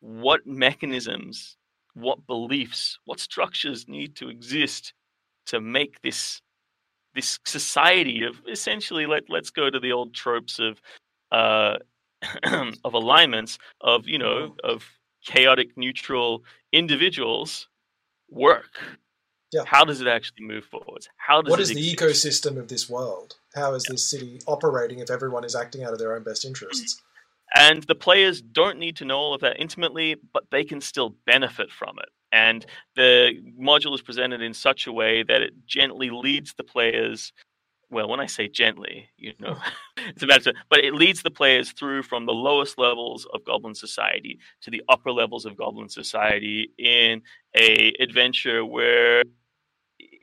[0.00, 1.56] what mechanisms,
[1.94, 4.94] what beliefs, what structures need to exist
[5.46, 6.40] to make this
[7.14, 10.80] this society of essentially let let's go to the old tropes of
[11.30, 11.76] uh,
[12.84, 14.70] of alignments of you know mm-hmm.
[14.70, 14.84] of
[15.24, 17.68] chaotic neutral individuals
[18.28, 18.80] work.
[19.52, 19.64] Yeah.
[19.66, 21.06] How does it actually move forward?
[21.18, 23.36] How does what is the ecosystem of this world?
[23.54, 23.92] How is yeah.
[23.92, 27.02] this city operating if everyone is acting out of their own best interests?
[27.54, 31.16] And the players don't need to know all of that intimately, but they can still
[31.26, 32.08] benefit from it.
[32.32, 32.64] And
[32.96, 37.32] the module is presented in such a way that it gently leads the players.
[37.90, 39.72] Well, when I say gently, you know, mm.
[40.08, 43.74] it's about to, but it leads the players through from the lowest levels of Goblin
[43.74, 47.20] Society to the upper levels of Goblin Society in
[47.54, 49.24] a adventure where,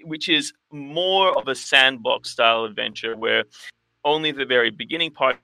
[0.03, 3.43] which is more of a sandbox style adventure where
[4.03, 5.37] only the very beginning part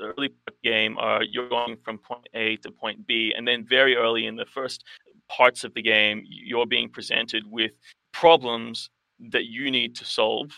[0.00, 4.26] early game are you're going from point A to point B, and then very early
[4.26, 4.84] in the first
[5.28, 7.72] parts of the game, you're being presented with
[8.12, 8.90] problems
[9.30, 10.50] that you need to solve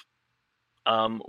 [0.87, 1.23] um,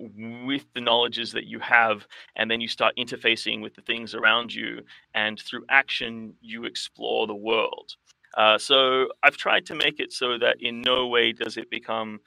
[0.45, 4.53] with the knowledges that you have, and then you start interfacing with the things around
[4.53, 4.81] you,
[5.13, 7.91] and through action, you explore the world.
[8.35, 12.19] Uh, so I've tried to make it so that in no way does it become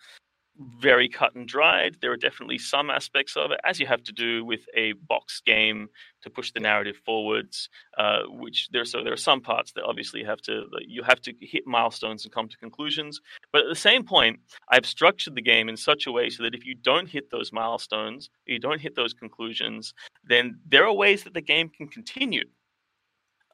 [0.58, 1.96] very cut and dried.
[2.00, 5.40] There are definitely some aspects of it, as you have to do with a box
[5.44, 5.88] game
[6.22, 7.68] to push the narrative forwards.
[7.98, 11.34] Uh, which there, so there are some parts that obviously have to you have to
[11.40, 13.20] hit milestones and come to conclusions.
[13.52, 16.54] But at the same point, I've structured the game in such a way so that
[16.54, 19.94] if you don't hit those milestones, you don't hit those conclusions,
[20.24, 22.44] then there are ways that the game can continue.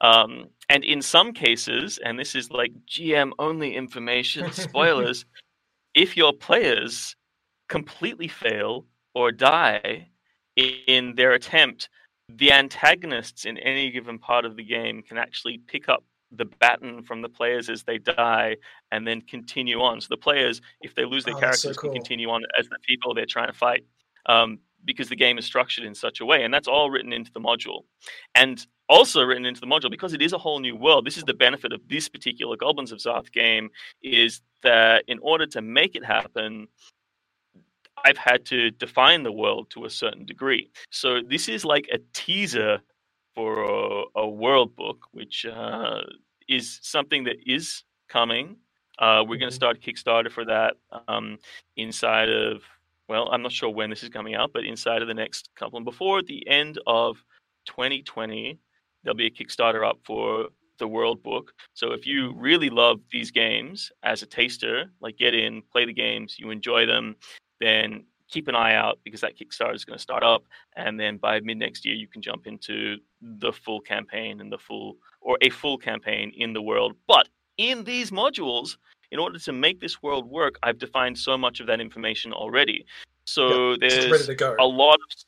[0.01, 5.25] Um, and in some cases, and this is like GM only information, spoilers,
[5.93, 7.15] if your players
[7.69, 10.07] completely fail or die
[10.55, 11.89] in their attempt,
[12.29, 17.03] the antagonists in any given part of the game can actually pick up the baton
[17.03, 18.57] from the players as they die
[18.91, 20.01] and then continue on.
[20.01, 21.91] So the players, if they lose their oh, characters, so cool.
[21.91, 23.85] can continue on as the people they're trying to fight.
[24.25, 27.31] Um, because the game is structured in such a way, and that's all written into
[27.31, 27.83] the module.
[28.35, 31.05] And also written into the module because it is a whole new world.
[31.05, 33.69] This is the benefit of this particular Goblins of Xath game
[34.01, 36.67] is that in order to make it happen,
[38.05, 40.69] I've had to define the world to a certain degree.
[40.89, 42.81] So this is like a teaser
[43.35, 46.01] for a, a world book, which uh,
[46.47, 48.57] is something that is coming.
[48.99, 49.55] Uh, we're going to mm-hmm.
[49.55, 50.75] start Kickstarter for that
[51.07, 51.37] um,
[51.77, 52.61] inside of
[53.07, 55.77] well, I'm not sure when this is coming out, but inside of the next couple
[55.77, 57.17] and before the end of
[57.65, 58.59] 2020,
[59.03, 60.47] there'll be a Kickstarter up for
[60.79, 61.53] the World Book.
[61.73, 65.93] So if you really love these games as a taster, like get in, play the
[65.93, 67.15] games, you enjoy them,
[67.59, 70.43] then keep an eye out because that Kickstarter is going to start up,
[70.75, 74.57] and then by mid next year you can jump into the full campaign and the
[74.57, 76.95] full or a full campaign in the world.
[77.07, 78.77] But in these modules,
[79.13, 82.85] in order to make this world work, I've defined so much of that information already.
[83.25, 85.25] So yep, there's a lot of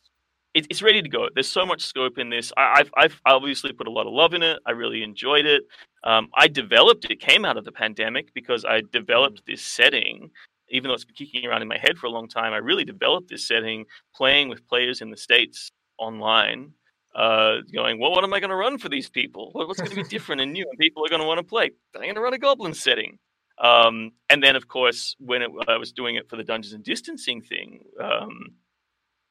[0.56, 1.30] it, it's ready to go.
[1.34, 2.52] There's so much scope in this.
[2.58, 4.58] I, have I've obviously put a lot of love in it.
[4.66, 5.64] I really enjoyed it.
[6.04, 7.20] Um, I developed it.
[7.20, 10.32] Came out of the pandemic because I developed this setting.
[10.70, 12.86] Even though it's been kicking around in my head for a long time, I really
[12.86, 15.70] developed this setting playing with players in the states
[16.00, 16.72] online.
[17.14, 19.52] Uh, going, well, what am I going to run for these people?
[19.54, 20.66] What's going to be different and new?
[20.70, 21.70] And people are going to want to play.
[21.96, 23.20] I'm going to run a goblin setting.
[23.58, 26.84] Um, and then, of course, when it, I was doing it for the Dungeons and
[26.84, 28.56] Distancing thing, um,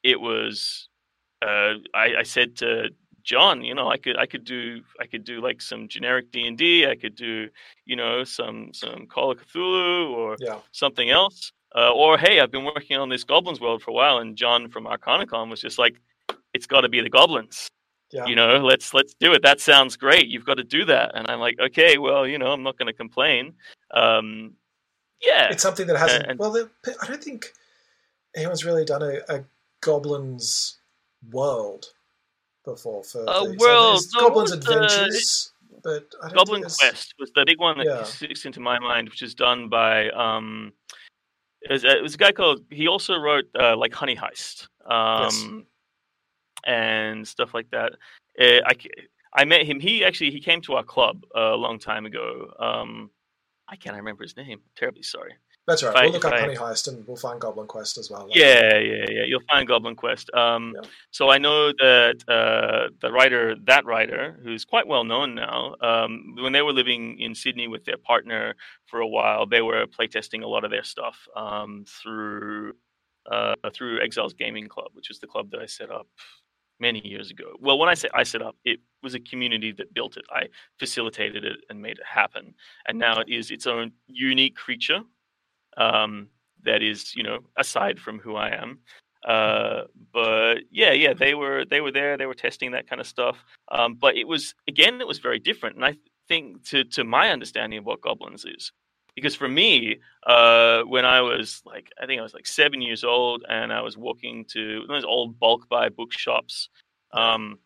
[0.03, 0.89] it was
[1.43, 2.89] uh, I, I, said to
[3.23, 6.47] John, you know, I could I could do I could do like some generic D
[6.47, 6.87] and D.
[6.87, 7.49] I could do
[7.85, 10.59] you know some some Call of Cthulhu or yeah.
[10.71, 11.51] something else.
[11.75, 14.69] Uh, or hey, I've been working on this Goblins world for a while, and John
[14.69, 15.99] from Arcanicon was just like,
[16.53, 17.67] it's got to be the Goblins.
[18.11, 18.25] Yeah.
[18.27, 19.41] You know, let's let's do it.
[19.41, 20.27] That sounds great.
[20.27, 21.11] You've got to do that.
[21.15, 23.53] And I'm like, okay, well, you know, I'm not going to complain.
[23.91, 24.53] Um,
[25.21, 26.27] yeah, it's something that hasn't.
[26.27, 26.55] And, well,
[27.01, 27.51] I don't think
[28.35, 29.43] anyone's really done a, a
[29.81, 30.77] goblins
[31.31, 31.87] world
[32.63, 35.51] before for a world so goblins adventures.
[35.83, 38.03] The, but Goblin Quest was the big one that yeah.
[38.03, 40.73] sticks into my mind, which is done by um,
[41.61, 42.61] it was, it was a guy called.
[42.69, 44.67] He also wrote uh, like Honey Heist.
[44.89, 45.47] Um, yes
[46.65, 47.93] and stuff like that.
[48.39, 48.73] Uh, I,
[49.33, 49.79] I met him.
[49.79, 52.51] He actually he came to our club a long time ago.
[52.59, 53.09] Um,
[53.67, 54.61] I can't remember his name.
[54.75, 55.35] terribly sorry.
[55.67, 55.95] That's right.
[55.95, 58.27] If we'll look up I, Honey Heist and we'll find Goblin Quest as well.
[58.29, 59.23] Yeah, yeah, yeah.
[59.25, 60.31] You'll find Goblin Quest.
[60.35, 60.87] Um, yeah.
[61.09, 66.35] So I know that uh, the writer, that writer, who's quite well known now, um,
[66.39, 68.55] when they were living in Sydney with their partner
[68.85, 72.73] for a while, they were playtesting a lot of their stuff um, through
[73.31, 76.07] uh, through Exiles Gaming Club, which was the club that I set up
[76.79, 77.55] many years ago.
[77.59, 80.25] Well, when I say I set up, it was a community that built it.
[80.29, 80.47] I
[80.79, 82.53] facilitated it and made it happen.
[82.87, 85.01] And now it is its own unique creature
[85.77, 86.27] um,
[86.63, 88.79] that is, you know, aside from who I am.
[89.27, 92.17] Uh, but yeah, yeah, they were they were there.
[92.17, 93.43] They were testing that kind of stuff.
[93.71, 95.75] Um, but it was again, it was very different.
[95.77, 95.95] And I
[96.27, 98.71] think to to my understanding of what goblins is,
[99.15, 103.03] because for me, uh, when I was like, I think I was like seven years
[103.03, 106.69] old, and I was walking to one of those old bulk buy bookshops.
[107.13, 107.59] Um,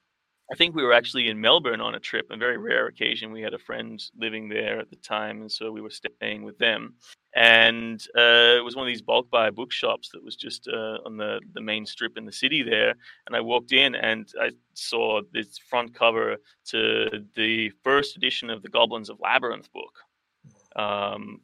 [0.52, 3.32] I think we were actually in Melbourne on a trip, a very rare occasion.
[3.32, 6.58] We had a friend living there at the time, and so we were staying with
[6.58, 6.96] them.
[7.36, 11.18] And uh, it was one of these bulk buy bookshops that was just uh, on
[11.18, 12.96] the, the main strip in the city there.
[13.28, 16.38] And I walked in and I saw this front cover
[16.70, 19.94] to the first edition of the Goblins of Labyrinth book
[20.80, 21.42] um,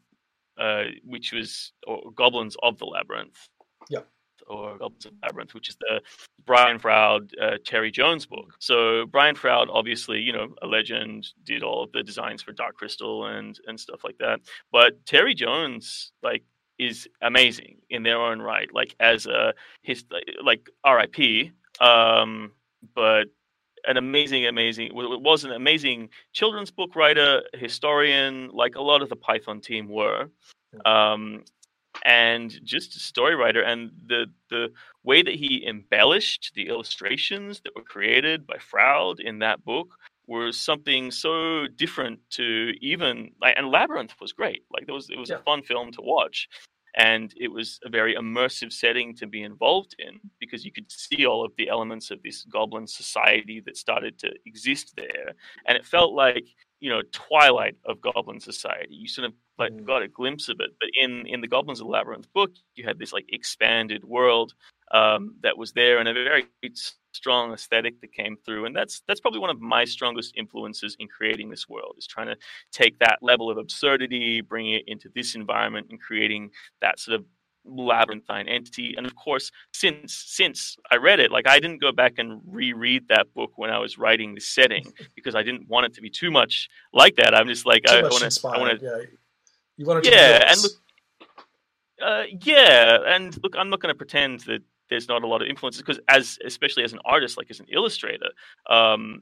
[0.58, 1.74] uh, which was
[2.16, 3.50] Goblins of the Labyrinth.
[3.90, 4.02] Yeah.
[4.48, 6.02] Or Goblins of Labyrinth, which is the
[6.46, 8.54] Brian Froud, uh, Terry Jones book.
[8.60, 12.76] So Brian Froud, obviously, you know, a legend, did all of the designs for Dark
[12.76, 14.42] Crystal and and stuff like that.
[14.72, 16.44] But Terry Jones, like,
[16.78, 18.70] is amazing in their own right.
[18.74, 20.06] Like as a his
[20.44, 21.52] like R.I.P.
[21.80, 22.52] Um,
[22.94, 23.26] but
[23.88, 29.10] an amazing, amazing, it was an amazing children's book writer, historian, like a lot of
[29.10, 30.30] the Python team were.
[30.86, 31.44] Um,
[32.04, 34.72] and just a story writer and the the
[35.04, 40.60] way that he embellished the illustrations that were created by Froud in that book was
[40.60, 44.64] something so different to even like and Labyrinth was great.
[44.72, 45.38] Like there was it was yeah.
[45.38, 46.50] a fun film to watch
[46.96, 51.26] and it was a very immersive setting to be involved in because you could see
[51.26, 55.34] all of the elements of this goblin society that started to exist there.
[55.68, 56.48] And it felt like
[56.80, 58.96] you know twilight of goblin society.
[58.96, 59.86] You sort of like mm.
[59.86, 60.72] got a glimpse of it.
[60.80, 64.54] But in in the goblins of the labyrinth book you had this like expanded world
[64.92, 66.48] um, that was there and a very
[67.16, 71.08] strong aesthetic that came through and that's that's probably one of my strongest influences in
[71.08, 72.36] creating this world is trying to
[72.72, 76.50] take that level of absurdity bringing it into this environment and creating
[76.82, 77.26] that sort of
[77.66, 78.94] labyrinthine entity.
[78.96, 83.08] And of course since since i read it like i didn't go back and reread
[83.08, 84.86] that book when i was writing the setting
[85.16, 87.36] because i didn't want it to be too much like that.
[87.36, 88.98] I'm just like too i want to i want to yeah.
[89.78, 90.72] You want to yeah and look
[92.02, 95.48] uh, yeah and look i'm not going to pretend that there's not a lot of
[95.48, 98.30] influences because as especially as an artist like as an illustrator
[98.70, 99.22] um,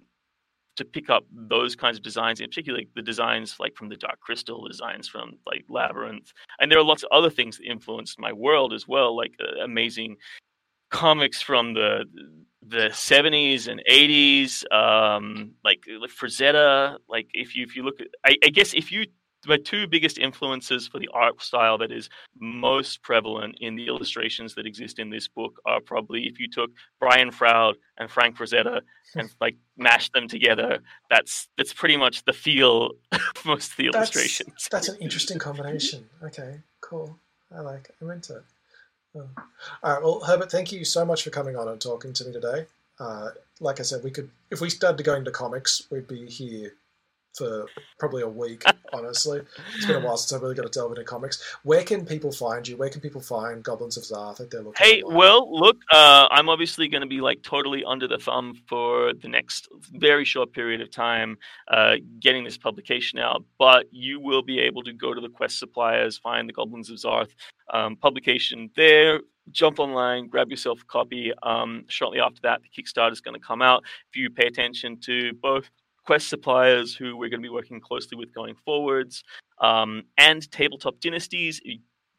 [0.76, 4.20] to pick up those kinds of designs in particular the designs like from the dark
[4.20, 8.34] crystal designs from like labyrinth and there are lots of other things that influenced my
[8.34, 10.18] world as well like uh, amazing
[10.89, 12.05] comics from the
[12.66, 18.07] the 70s and 80s um like like Frazetta like if you if you look at
[18.26, 19.05] I, I guess if you
[19.48, 24.56] my two biggest influences for the art style that is most prevalent in the illustrations
[24.56, 28.82] that exist in this book are probably if you took Brian Froud and Frank Frazetta
[29.16, 30.80] and like mashed them together,
[31.10, 34.68] that's that's pretty much the feel of most of the that's, illustrations.
[34.72, 36.10] That's an interesting combination.
[36.24, 37.18] Okay, cool.
[37.56, 37.96] I like it.
[38.02, 38.44] I'm into it.
[39.16, 39.30] Oh.
[39.84, 42.34] All right, well, Herbert, thank you so much for coming on and talking to me
[42.34, 42.66] today.
[43.00, 43.30] Uh,
[43.60, 46.74] like I said, we could, if we started going to comics, we'd be here
[47.36, 47.66] for
[48.00, 48.64] probably a week,
[48.94, 49.42] honestly.
[49.76, 51.42] It's been a while since I've really got to delve into comics.
[51.64, 52.78] Where can people find you?
[52.78, 54.86] Where can people find Goblins of Zarth if they're looking?
[54.86, 59.14] Hey, well, look, uh, I'm obviously going to be like totally under the thumb for
[59.14, 64.44] the next very short period of time uh, getting this publication out, but you will
[64.44, 67.30] be able to go to the Quest suppliers, find the Goblins of Zarth
[67.74, 69.22] um, publication there,
[69.52, 71.32] jump online, grab yourself a copy.
[71.42, 73.84] Um, shortly after that, the Kickstarter is going to come out.
[74.10, 75.70] If you pay attention to both
[76.06, 79.24] Quest suppliers who we're going to be working closely with going forwards,
[79.62, 81.62] um, and tabletop dynasties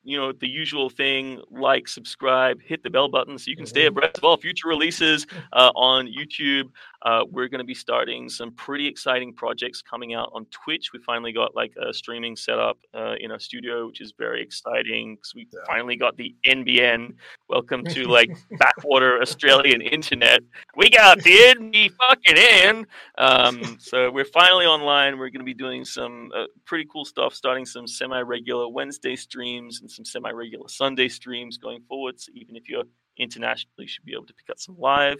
[0.05, 3.81] you know the usual thing like subscribe hit the bell button so you can stay
[3.81, 3.99] mm-hmm.
[3.99, 6.71] abreast of all future releases uh, on youtube.
[7.03, 10.91] Uh, we're going to be starting some pretty exciting projects coming out on twitch.
[10.95, 15.17] We finally got like a streaming setup uh, in our studio which is very exciting
[15.17, 17.15] because we finally got the nbn
[17.49, 20.41] welcome to like backwater australian internet.
[20.77, 22.87] We got the nb fucking in.
[23.17, 25.19] Um, so we're finally online.
[25.19, 29.81] We're going to be doing some uh, pretty cool stuff starting some semi-regular wednesday streams
[29.81, 32.21] and some semi regular Sunday streams going forward.
[32.21, 32.85] So even if you're
[33.19, 35.19] internationally, you should be able to pick up some live.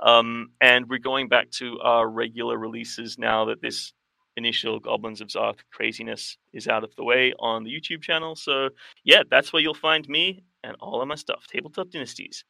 [0.00, 3.92] Um, and we're going back to our regular releases now that this
[4.36, 8.34] initial Goblins of Zarth craziness is out of the way on the YouTube channel.
[8.34, 8.70] So
[9.04, 11.46] yeah, that's where you'll find me and all of my stuff.
[11.46, 12.44] Tabletop Dynasties.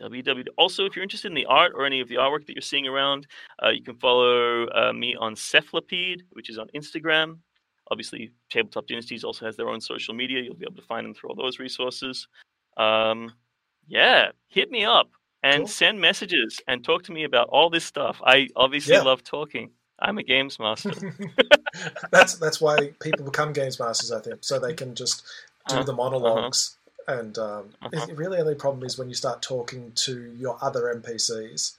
[0.00, 0.44] www.
[0.56, 2.86] Also, if you're interested in the art or any of the artwork that you're seeing
[2.86, 3.26] around,
[3.64, 7.38] uh, you can follow uh, me on Cephalopede, which is on Instagram.
[7.90, 10.42] Obviously, Tabletop Dynasties also has their own social media.
[10.42, 12.28] You'll be able to find them through all those resources.
[12.76, 13.32] Um,
[13.86, 15.10] yeah, hit me up
[15.42, 15.68] and cool.
[15.68, 18.20] send messages and talk to me about all this stuff.
[18.24, 19.02] I obviously yeah.
[19.02, 19.70] love talking.
[19.98, 20.92] I'm a games master.
[22.10, 25.24] that's that's why people become games masters, I think, so they can just
[25.68, 26.76] do uh, the monologs uh-huh.
[27.08, 28.06] And um, uh-huh.
[28.14, 31.76] really, only problem is when you start talking to your other NPCs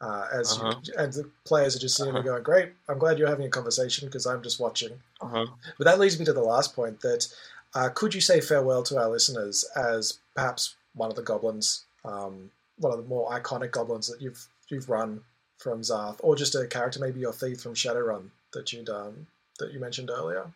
[0.00, 0.74] uh, as uh-huh.
[0.82, 2.22] you, and the players are just sitting uh-huh.
[2.22, 5.46] there going, "Great, I'm glad you're having a conversation because I'm just watching." Uh-huh.
[5.78, 7.26] But that leads me to the last point: that
[7.74, 12.50] uh, could you say farewell to our listeners as perhaps one of the goblins, um,
[12.78, 15.20] one of the more iconic goblins that you've you've run
[15.58, 19.26] from Zarth, or just a character, maybe your thief from Shadowrun that you'd um,
[19.58, 20.46] that you mentioned earlier.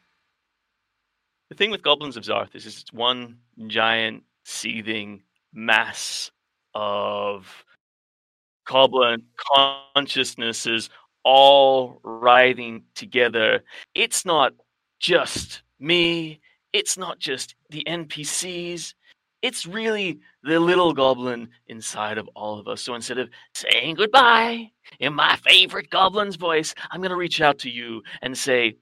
[1.48, 6.30] The thing with Goblins of Zarth is it's one giant seething mass
[6.74, 7.64] of
[8.68, 9.22] goblin
[9.94, 10.90] consciousnesses
[11.24, 13.64] all writhing together.
[13.94, 14.52] It's not
[15.00, 16.40] just me,
[16.72, 18.94] it's not just the NPCs,
[19.42, 22.82] it's really the little goblin inside of all of us.
[22.82, 24.70] So instead of saying goodbye
[25.00, 28.76] in my favorite goblin's voice, I'm going to reach out to you and say,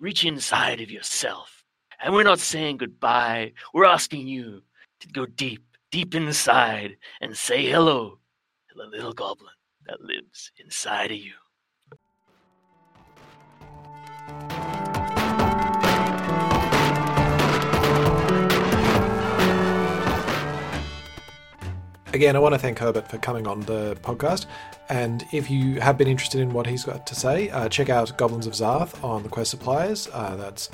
[0.00, 1.64] reach inside of yourself.
[2.00, 4.62] And we're not saying goodbye, we're asking you
[5.00, 8.18] to go deep, deep inside and say hello
[8.78, 9.50] the little goblin
[9.86, 11.32] that lives inside of you.
[22.14, 24.46] Again, I want to thank Herbert for coming on the podcast.
[24.88, 28.16] And if you have been interested in what he's got to say, uh, check out
[28.16, 30.08] Goblins of Zarth on the Quest Suppliers.
[30.12, 30.70] Uh, that's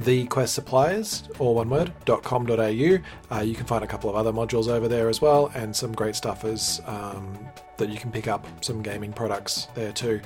[0.00, 2.54] the Quest Suppliers, all one word, .com.au.
[2.56, 5.92] Uh, you can find a couple of other modules over there as well, and some
[5.92, 7.38] great stuff as um,
[7.76, 10.20] that you can pick up some gaming products there too.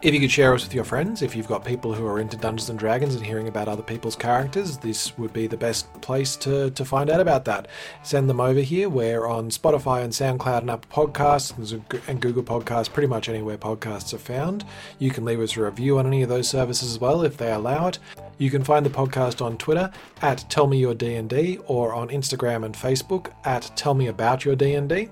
[0.00, 2.36] If you could share us with your friends, if you've got people who are into
[2.36, 6.36] Dungeons and Dragons and hearing about other people's characters, this would be the best place
[6.36, 7.66] to, to find out about that.
[8.04, 8.88] Send them over here.
[8.88, 14.14] We're on Spotify and SoundCloud and Apple Podcasts and Google Podcasts, pretty much anywhere podcasts
[14.14, 14.64] are found.
[15.00, 17.50] You can leave us a review on any of those services as well if they
[17.50, 17.98] allow it.
[18.38, 19.90] You can find the podcast on Twitter
[20.22, 24.54] at Tell Me Your D&D or on Instagram and Facebook at Tell Me About Your
[24.54, 25.10] D&D.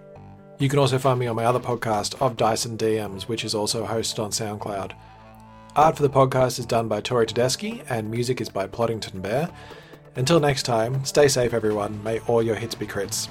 [0.58, 3.54] You can also find me on my other podcast, Of Dice and DMs, which is
[3.54, 4.92] also hosted on SoundCloud.
[5.76, 9.50] Art for the podcast is done by Tori Tedeschi, and music is by Ploddington Bear.
[10.14, 12.02] Until next time, stay safe, everyone.
[12.02, 13.28] May all your hits be crits.